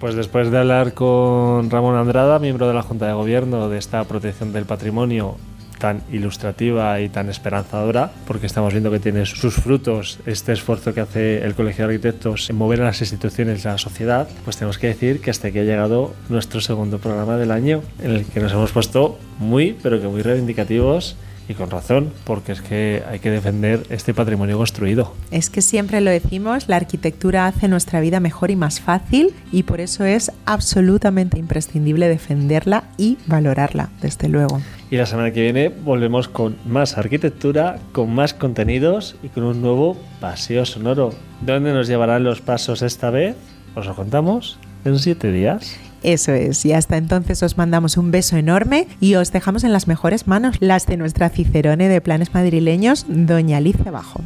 Pues 0.00 0.14
después 0.14 0.50
de 0.50 0.56
hablar 0.58 0.94
con 0.94 1.68
Ramón 1.68 1.94
Andrada, 1.96 2.38
miembro 2.38 2.66
de 2.66 2.72
la 2.74 2.82
Junta 2.82 3.06
de 3.06 3.12
Gobierno 3.12 3.68
de 3.68 3.76
esta 3.78 4.02
protección 4.04 4.50
del 4.52 4.64
patrimonio 4.64 5.36
tan 5.80 6.02
ilustrativa 6.12 7.00
y 7.00 7.08
tan 7.08 7.28
esperanzadora, 7.28 8.12
porque 8.28 8.46
estamos 8.46 8.72
viendo 8.72 8.92
que 8.92 9.00
tiene 9.00 9.26
sus 9.26 9.54
frutos 9.54 10.20
este 10.26 10.52
esfuerzo 10.52 10.94
que 10.94 11.00
hace 11.00 11.44
el 11.44 11.54
Colegio 11.54 11.88
de 11.88 11.94
Arquitectos 11.94 12.50
en 12.50 12.56
mover 12.56 12.82
a 12.82 12.84
las 12.84 13.00
instituciones 13.00 13.64
y 13.64 13.68
a 13.68 13.72
la 13.72 13.78
sociedad, 13.78 14.28
pues 14.44 14.56
tenemos 14.56 14.78
que 14.78 14.86
decir 14.86 15.20
que 15.20 15.30
hasta 15.30 15.48
aquí 15.48 15.58
ha 15.58 15.64
llegado 15.64 16.14
nuestro 16.28 16.60
segundo 16.60 16.98
programa 16.98 17.36
del 17.36 17.50
año, 17.50 17.82
en 18.00 18.12
el 18.12 18.24
que 18.26 18.38
nos 18.38 18.52
hemos 18.52 18.70
puesto 18.70 19.18
muy, 19.38 19.76
pero 19.82 20.00
que 20.00 20.06
muy 20.06 20.22
reivindicativos 20.22 21.16
y 21.50 21.54
con 21.54 21.68
razón, 21.68 22.12
porque 22.22 22.52
es 22.52 22.62
que 22.62 23.02
hay 23.10 23.18
que 23.18 23.28
defender 23.28 23.82
este 23.90 24.14
patrimonio 24.14 24.56
construido. 24.56 25.12
Es 25.32 25.50
que 25.50 25.62
siempre 25.62 26.00
lo 26.00 26.12
decimos, 26.12 26.68
la 26.68 26.76
arquitectura 26.76 27.48
hace 27.48 27.66
nuestra 27.66 27.98
vida 27.98 28.20
mejor 28.20 28.52
y 28.52 28.56
más 28.56 28.80
fácil 28.80 29.34
y 29.50 29.64
por 29.64 29.80
eso 29.80 30.04
es 30.04 30.30
absolutamente 30.46 31.40
imprescindible 31.40 32.08
defenderla 32.08 32.84
y 32.96 33.18
valorarla, 33.26 33.90
desde 34.00 34.28
luego. 34.28 34.60
Y 34.92 34.96
la 34.96 35.06
semana 35.06 35.32
que 35.32 35.42
viene 35.42 35.70
volvemos 35.70 36.28
con 36.28 36.56
más 36.66 36.96
arquitectura, 36.96 37.80
con 37.90 38.14
más 38.14 38.32
contenidos 38.32 39.16
y 39.20 39.28
con 39.28 39.42
un 39.42 39.60
nuevo 39.60 39.96
paseo 40.20 40.64
sonoro. 40.64 41.12
¿Dónde 41.40 41.72
nos 41.72 41.88
llevarán 41.88 42.22
los 42.22 42.40
pasos 42.40 42.82
esta 42.82 43.10
vez? 43.10 43.34
Os 43.74 43.86
lo 43.86 43.96
contamos 43.96 44.56
en 44.84 44.96
siete 45.00 45.32
días. 45.32 45.76
Eso 46.02 46.32
es, 46.32 46.64
y 46.64 46.72
hasta 46.72 46.96
entonces 46.96 47.42
os 47.42 47.58
mandamos 47.58 47.96
un 47.96 48.10
beso 48.10 48.36
enorme 48.36 48.88
y 49.00 49.16
os 49.16 49.32
dejamos 49.32 49.64
en 49.64 49.72
las 49.72 49.86
mejores 49.86 50.26
manos, 50.26 50.56
las 50.60 50.86
de 50.86 50.96
nuestra 50.96 51.28
Cicerone 51.28 51.88
de 51.88 52.00
planes 52.00 52.32
madrileños, 52.32 53.04
doña 53.08 53.58
Alicia 53.58 53.90
Bajo. 53.90 54.22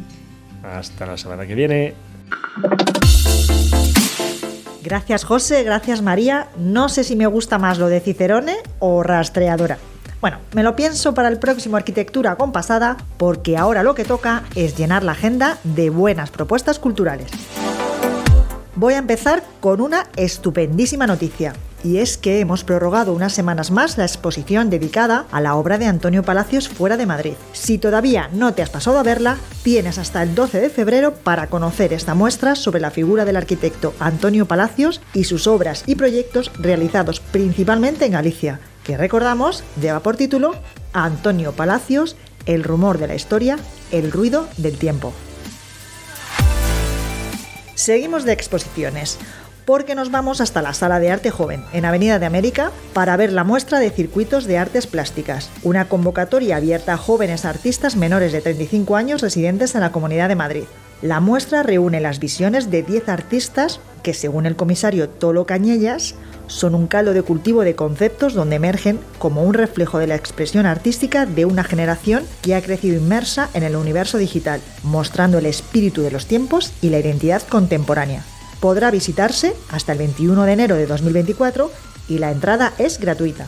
Hasta 0.63 1.05
la 1.05 1.17
semana 1.17 1.45
que 1.45 1.55
viene. 1.55 1.93
Gracias 4.83 5.23
José, 5.25 5.63
gracias 5.63 6.01
María. 6.01 6.47
No 6.57 6.89
sé 6.89 7.03
si 7.03 7.15
me 7.15 7.27
gusta 7.27 7.57
más 7.57 7.77
lo 7.77 7.87
de 7.87 7.99
Cicerone 7.99 8.55
o 8.79 9.03
rastreadora. 9.03 9.77
Bueno, 10.21 10.37
me 10.53 10.63
lo 10.63 10.75
pienso 10.75 11.13
para 11.13 11.27
el 11.27 11.39
próximo 11.39 11.75
Arquitectura 11.75 12.35
Compasada 12.35 12.97
porque 13.17 13.57
ahora 13.57 13.83
lo 13.83 13.95
que 13.95 14.05
toca 14.05 14.43
es 14.55 14.77
llenar 14.77 15.03
la 15.03 15.11
agenda 15.11 15.57
de 15.63 15.89
buenas 15.89 16.31
propuestas 16.31 16.79
culturales. 16.79 17.27
Voy 18.77 18.95
a 18.95 18.97
empezar 18.97 19.41
con 19.61 19.79
una 19.79 20.07
estupendísima 20.17 21.07
noticia. 21.07 21.53
Y 21.81 21.99
es 21.99 22.17
que 22.17 22.41
hemos 22.41 22.65
prorrogado 22.65 23.13
unas 23.13 23.31
semanas 23.31 23.71
más 23.71 23.97
la 23.97 24.03
exposición 24.03 24.69
dedicada 24.69 25.27
a 25.31 25.39
la 25.39 25.55
obra 25.55 25.77
de 25.77 25.85
Antonio 25.85 26.23
Palacios 26.23 26.67
fuera 26.67 26.97
de 26.97 27.05
Madrid. 27.05 27.35
Si 27.53 27.77
todavía 27.77 28.29
no 28.33 28.53
te 28.53 28.63
has 28.63 28.69
pasado 28.69 28.97
a 28.97 29.03
verla, 29.03 29.37
tienes 29.63 29.97
hasta 29.97 30.23
el 30.23 30.35
12 30.35 30.59
de 30.59 30.69
febrero 30.69 31.13
para 31.13 31.47
conocer 31.47 31.93
esta 31.93 32.15
muestra 32.15 32.55
sobre 32.55 32.81
la 32.81 32.91
figura 32.91 33.23
del 33.23 33.37
arquitecto 33.37 33.93
Antonio 33.99 34.45
Palacios 34.45 34.99
y 35.13 35.23
sus 35.23 35.47
obras 35.47 35.83
y 35.85 35.95
proyectos 35.95 36.51
realizados 36.59 37.21
principalmente 37.21 38.05
en 38.05 38.11
Galicia, 38.11 38.59
que 38.83 38.97
recordamos 38.97 39.63
lleva 39.79 40.01
por 40.01 40.17
título 40.17 40.53
Antonio 40.91 41.53
Palacios, 41.53 42.17
el 42.45 42.63
rumor 42.63 42.97
de 42.97 43.07
la 43.07 43.15
historia, 43.15 43.57
el 43.91 44.11
ruido 44.11 44.47
del 44.57 44.77
tiempo. 44.77 45.13
Seguimos 47.75 48.23
de 48.23 48.31
exposiciones, 48.31 49.17
porque 49.65 49.95
nos 49.95 50.09
vamos 50.09 50.39
hasta 50.39 50.61
la 50.61 50.73
Sala 50.73 50.99
de 51.01 51.11
Arte 51.11 51.29
Joven, 51.29 51.65
en 51.73 51.83
Avenida 51.83 52.19
de 52.19 52.25
América, 52.25 52.71
para 52.93 53.17
ver 53.17 53.33
la 53.33 53.43
muestra 53.43 53.79
de 53.79 53.89
circuitos 53.89 54.45
de 54.45 54.57
artes 54.57 54.87
plásticas, 54.87 55.49
una 55.61 55.89
convocatoria 55.89 56.55
abierta 56.55 56.93
a 56.93 56.97
jóvenes 56.97 57.43
artistas 57.43 57.97
menores 57.97 58.31
de 58.31 58.39
35 58.39 58.95
años 58.95 59.21
residentes 59.21 59.75
en 59.75 59.81
la 59.81 59.91
Comunidad 59.91 60.29
de 60.29 60.35
Madrid. 60.35 60.63
La 61.01 61.19
muestra 61.19 61.63
reúne 61.63 61.99
las 61.99 62.19
visiones 62.19 62.71
de 62.71 62.81
10 62.81 63.09
artistas 63.09 63.81
que, 64.03 64.13
según 64.13 64.45
el 64.45 64.55
comisario 64.55 65.09
Tolo 65.09 65.45
Cañellas, 65.45 66.15
son 66.47 66.75
un 66.75 66.87
caldo 66.87 67.13
de 67.13 67.21
cultivo 67.21 67.63
de 67.63 67.75
conceptos 67.75 68.33
donde 68.33 68.55
emergen 68.55 68.99
como 69.19 69.43
un 69.43 69.53
reflejo 69.53 69.99
de 69.99 70.07
la 70.07 70.15
expresión 70.15 70.65
artística 70.65 71.25
de 71.25 71.45
una 71.45 71.63
generación 71.63 72.23
que 72.41 72.55
ha 72.55 72.61
crecido 72.61 72.97
inmersa 72.97 73.49
en 73.53 73.63
el 73.63 73.75
universo 73.75 74.17
digital, 74.17 74.61
mostrando 74.83 75.37
el 75.37 75.45
espíritu 75.45 76.01
de 76.01 76.11
los 76.11 76.25
tiempos 76.25 76.73
y 76.81 76.89
la 76.89 76.99
identidad 76.99 77.41
contemporánea. 77.43 78.23
Podrá 78.59 78.91
visitarse 78.91 79.53
hasta 79.71 79.91
el 79.91 79.99
21 79.99 80.43
de 80.43 80.53
enero 80.53 80.75
de 80.75 80.87
2024 80.87 81.71
y 82.07 82.17
la 82.19 82.31
entrada 82.31 82.73
es 82.77 82.99
gratuita. 82.99 83.47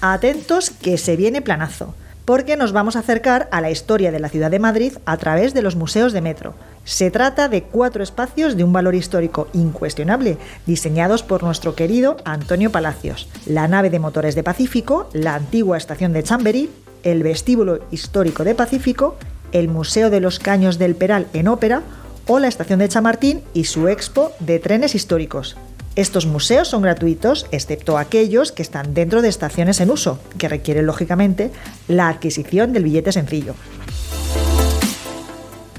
Atentos 0.00 0.70
que 0.70 0.96
se 0.96 1.16
viene 1.16 1.42
planazo, 1.42 1.94
porque 2.28 2.58
nos 2.58 2.72
vamos 2.72 2.94
a 2.94 2.98
acercar 2.98 3.48
a 3.52 3.62
la 3.62 3.70
historia 3.70 4.12
de 4.12 4.20
la 4.20 4.28
ciudad 4.28 4.50
de 4.50 4.58
Madrid 4.58 4.92
a 5.06 5.16
través 5.16 5.54
de 5.54 5.62
los 5.62 5.76
museos 5.76 6.12
de 6.12 6.20
metro. 6.20 6.52
Se 6.84 7.10
trata 7.10 7.48
de 7.48 7.62
cuatro 7.62 8.02
espacios 8.02 8.54
de 8.54 8.64
un 8.64 8.72
valor 8.74 8.94
histórico 8.94 9.48
incuestionable, 9.54 10.36
diseñados 10.66 11.22
por 11.22 11.42
nuestro 11.42 11.74
querido 11.74 12.18
Antonio 12.26 12.70
Palacios. 12.70 13.30
La 13.46 13.66
nave 13.66 13.88
de 13.88 13.98
motores 13.98 14.34
de 14.34 14.42
Pacífico, 14.42 15.08
la 15.14 15.36
antigua 15.36 15.78
estación 15.78 16.12
de 16.12 16.22
Chamberí, 16.22 16.68
el 17.02 17.22
vestíbulo 17.22 17.78
histórico 17.90 18.44
de 18.44 18.54
Pacífico, 18.54 19.16
el 19.52 19.68
Museo 19.68 20.10
de 20.10 20.20
los 20.20 20.38
Caños 20.38 20.76
del 20.76 20.96
Peral 20.96 21.28
en 21.32 21.48
Ópera 21.48 21.80
o 22.26 22.40
la 22.40 22.48
estación 22.48 22.78
de 22.80 22.90
Chamartín 22.90 23.42
y 23.54 23.64
su 23.64 23.88
expo 23.88 24.32
de 24.38 24.58
trenes 24.58 24.94
históricos. 24.94 25.56
Estos 25.98 26.26
museos 26.26 26.68
son 26.68 26.82
gratuitos, 26.82 27.48
excepto 27.50 27.98
aquellos 27.98 28.52
que 28.52 28.62
están 28.62 28.94
dentro 28.94 29.20
de 29.20 29.28
estaciones 29.28 29.80
en 29.80 29.90
uso, 29.90 30.20
que 30.38 30.48
requieren 30.48 30.86
lógicamente 30.86 31.50
la 31.88 32.08
adquisición 32.08 32.72
del 32.72 32.84
billete 32.84 33.10
sencillo. 33.10 33.56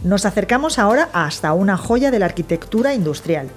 Nos 0.04 0.26
acercamos 0.26 0.78
ahora 0.78 1.08
hasta 1.14 1.54
una 1.54 1.78
joya 1.78 2.12
de 2.12 2.20
la 2.20 2.26
arquitectura 2.26 2.94
industrial, 2.94 3.48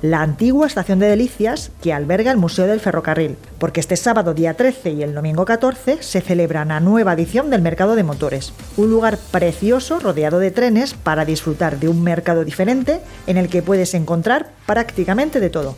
la 0.00 0.22
antigua 0.22 0.66
estación 0.66 1.00
de 1.00 1.08
Delicias 1.08 1.70
que 1.82 1.92
alberga 1.92 2.30
el 2.30 2.38
Museo 2.38 2.66
del 2.66 2.80
Ferrocarril, 2.80 3.36
porque 3.58 3.80
este 3.80 3.96
sábado 3.96 4.32
día 4.32 4.54
13 4.54 4.92
y 4.92 5.02
el 5.02 5.14
domingo 5.14 5.44
14 5.44 6.02
se 6.02 6.22
celebra 6.22 6.62
una 6.62 6.80
nueva 6.80 7.12
edición 7.12 7.50
del 7.50 7.60
Mercado 7.60 7.94
de 7.94 8.04
Motores, 8.04 8.54
un 8.78 8.90
lugar 8.90 9.18
precioso 9.30 10.00
rodeado 10.00 10.38
de 10.38 10.50
trenes 10.50 10.94
para 10.94 11.26
disfrutar 11.26 11.78
de 11.78 11.90
un 11.90 12.02
mercado 12.02 12.42
diferente 12.42 13.00
en 13.26 13.36
el 13.36 13.50
que 13.50 13.60
puedes 13.60 13.92
encontrar 13.92 14.52
prácticamente 14.64 15.40
de 15.40 15.50
todo. 15.50 15.76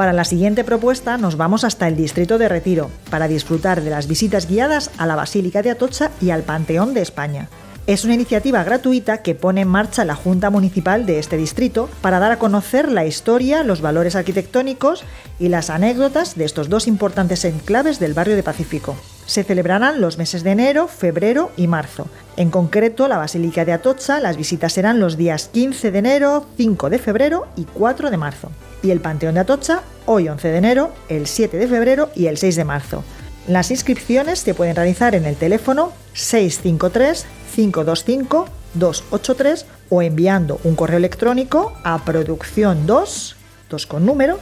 Para 0.00 0.14
la 0.14 0.24
siguiente 0.24 0.64
propuesta 0.64 1.18
nos 1.18 1.36
vamos 1.36 1.62
hasta 1.62 1.86
el 1.86 1.94
distrito 1.94 2.38
de 2.38 2.48
Retiro 2.48 2.90
para 3.10 3.28
disfrutar 3.28 3.82
de 3.82 3.90
las 3.90 4.08
visitas 4.08 4.48
guiadas 4.48 4.90
a 4.96 5.04
la 5.06 5.14
Basílica 5.14 5.60
de 5.60 5.68
Atocha 5.68 6.10
y 6.22 6.30
al 6.30 6.42
Panteón 6.42 6.94
de 6.94 7.02
España. 7.02 7.50
Es 7.86 8.06
una 8.06 8.14
iniciativa 8.14 8.64
gratuita 8.64 9.18
que 9.18 9.34
pone 9.34 9.60
en 9.60 9.68
marcha 9.68 10.06
la 10.06 10.14
Junta 10.14 10.48
Municipal 10.48 11.04
de 11.04 11.18
este 11.18 11.36
distrito 11.36 11.90
para 12.00 12.18
dar 12.18 12.32
a 12.32 12.38
conocer 12.38 12.90
la 12.90 13.04
historia, 13.04 13.62
los 13.62 13.82
valores 13.82 14.16
arquitectónicos 14.16 15.04
y 15.38 15.48
las 15.48 15.68
anécdotas 15.68 16.34
de 16.34 16.46
estos 16.46 16.70
dos 16.70 16.88
importantes 16.88 17.44
enclaves 17.44 18.00
del 18.00 18.14
barrio 18.14 18.36
de 18.36 18.42
Pacífico. 18.42 18.96
Se 19.26 19.44
celebrarán 19.44 20.00
los 20.00 20.16
meses 20.16 20.42
de 20.44 20.52
enero, 20.52 20.88
febrero 20.88 21.50
y 21.58 21.66
marzo. 21.66 22.06
En 22.38 22.50
concreto, 22.50 23.06
la 23.06 23.18
Basílica 23.18 23.66
de 23.66 23.74
Atocha, 23.74 24.18
las 24.18 24.38
visitas 24.38 24.72
serán 24.72 24.98
los 24.98 25.18
días 25.18 25.50
15 25.52 25.90
de 25.90 25.98
enero, 25.98 26.46
5 26.56 26.88
de 26.88 26.98
febrero 26.98 27.48
y 27.54 27.64
4 27.64 28.10
de 28.10 28.16
marzo 28.16 28.50
y 28.82 28.90
el 28.90 29.00
Panteón 29.00 29.34
de 29.34 29.40
Atocha 29.40 29.82
hoy 30.06 30.28
11 30.28 30.48
de 30.48 30.58
enero, 30.58 30.92
el 31.08 31.26
7 31.26 31.56
de 31.56 31.68
febrero 31.68 32.10
y 32.14 32.26
el 32.26 32.38
6 32.38 32.56
de 32.56 32.64
marzo. 32.64 33.04
Las 33.46 33.70
inscripciones 33.70 34.40
se 34.40 34.54
pueden 34.54 34.76
realizar 34.76 35.14
en 35.14 35.24
el 35.24 35.36
teléfono 35.36 35.92
653 36.14 37.26
525 37.54 38.48
283 38.74 39.66
o 39.88 40.02
enviando 40.02 40.60
un 40.64 40.76
correo 40.76 40.98
electrónico 40.98 41.72
a 41.82 42.04
producción 42.04 42.86
2, 42.86 43.36
2 43.68 43.86
con 43.86 44.06
número, 44.06 44.38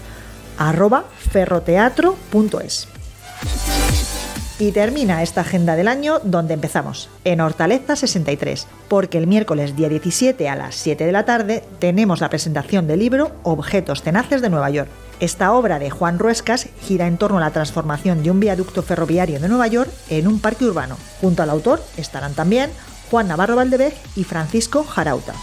arroba 0.58 1.04
ferroteatro.es. 1.30 2.88
Y 4.60 4.72
termina 4.72 5.22
esta 5.22 5.42
agenda 5.42 5.76
del 5.76 5.86
año 5.86 6.18
donde 6.24 6.54
empezamos, 6.54 7.08
en 7.24 7.40
Hortaleza 7.40 7.94
63, 7.94 8.66
porque 8.88 9.16
el 9.16 9.28
miércoles 9.28 9.76
día 9.76 9.88
17 9.88 10.48
a 10.48 10.56
las 10.56 10.74
7 10.74 11.06
de 11.06 11.12
la 11.12 11.24
tarde 11.24 11.62
tenemos 11.78 12.20
la 12.20 12.28
presentación 12.28 12.88
del 12.88 12.98
libro 12.98 13.30
Objetos 13.44 14.02
Tenaces 14.02 14.42
de 14.42 14.50
Nueva 14.50 14.70
York. 14.70 14.90
Esta 15.20 15.52
obra 15.52 15.78
de 15.78 15.90
Juan 15.90 16.18
Ruescas 16.18 16.68
gira 16.82 17.06
en 17.06 17.18
torno 17.18 17.38
a 17.38 17.40
la 17.40 17.52
transformación 17.52 18.24
de 18.24 18.32
un 18.32 18.40
viaducto 18.40 18.82
ferroviario 18.82 19.38
de 19.38 19.48
Nueva 19.48 19.68
York 19.68 19.90
en 20.10 20.26
un 20.26 20.40
parque 20.40 20.64
urbano. 20.64 20.96
Junto 21.20 21.44
al 21.44 21.50
autor 21.50 21.80
estarán 21.96 22.34
también 22.34 22.70
Juan 23.12 23.28
Navarro 23.28 23.54
Valdevej 23.54 23.94
y 24.16 24.24
Francisco 24.24 24.82
Jarauta. 24.82 25.34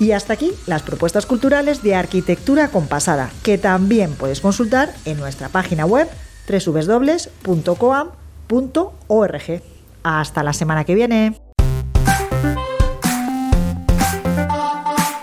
Y 0.00 0.12
hasta 0.12 0.32
aquí 0.32 0.52
las 0.66 0.82
propuestas 0.82 1.26
culturales 1.26 1.82
de 1.82 1.94
arquitectura 1.94 2.68
compasada, 2.68 3.30
que 3.42 3.58
también 3.58 4.14
puedes 4.14 4.40
consultar 4.40 4.94
en 5.04 5.18
nuestra 5.18 5.50
página 5.50 5.84
web 5.84 6.08
www.coam.org. 6.48 8.08
Hasta 10.02 10.42
la 10.42 10.52
semana 10.52 10.84
que 10.84 10.94
viene. 10.94 11.40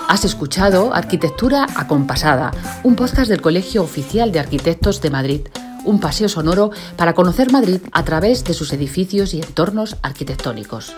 Has 0.08 0.24
escuchado 0.24 0.94
Arquitectura 0.94 1.68
Acompasada, 1.76 2.52
un 2.84 2.96
podcast 2.96 3.30
del 3.30 3.42
Colegio 3.42 3.84
Oficial 3.84 4.32
de 4.32 4.40
Arquitectos 4.40 5.02
de 5.02 5.10
Madrid, 5.10 5.42
un 5.84 6.00
paseo 6.00 6.30
sonoro 6.30 6.72
para 6.96 7.14
conocer 7.14 7.52
Madrid 7.52 7.82
a 7.92 8.06
través 8.06 8.46
de 8.46 8.54
sus 8.54 8.72
edificios 8.72 9.34
y 9.34 9.42
entornos 9.42 9.98
arquitectónicos. 10.04 10.96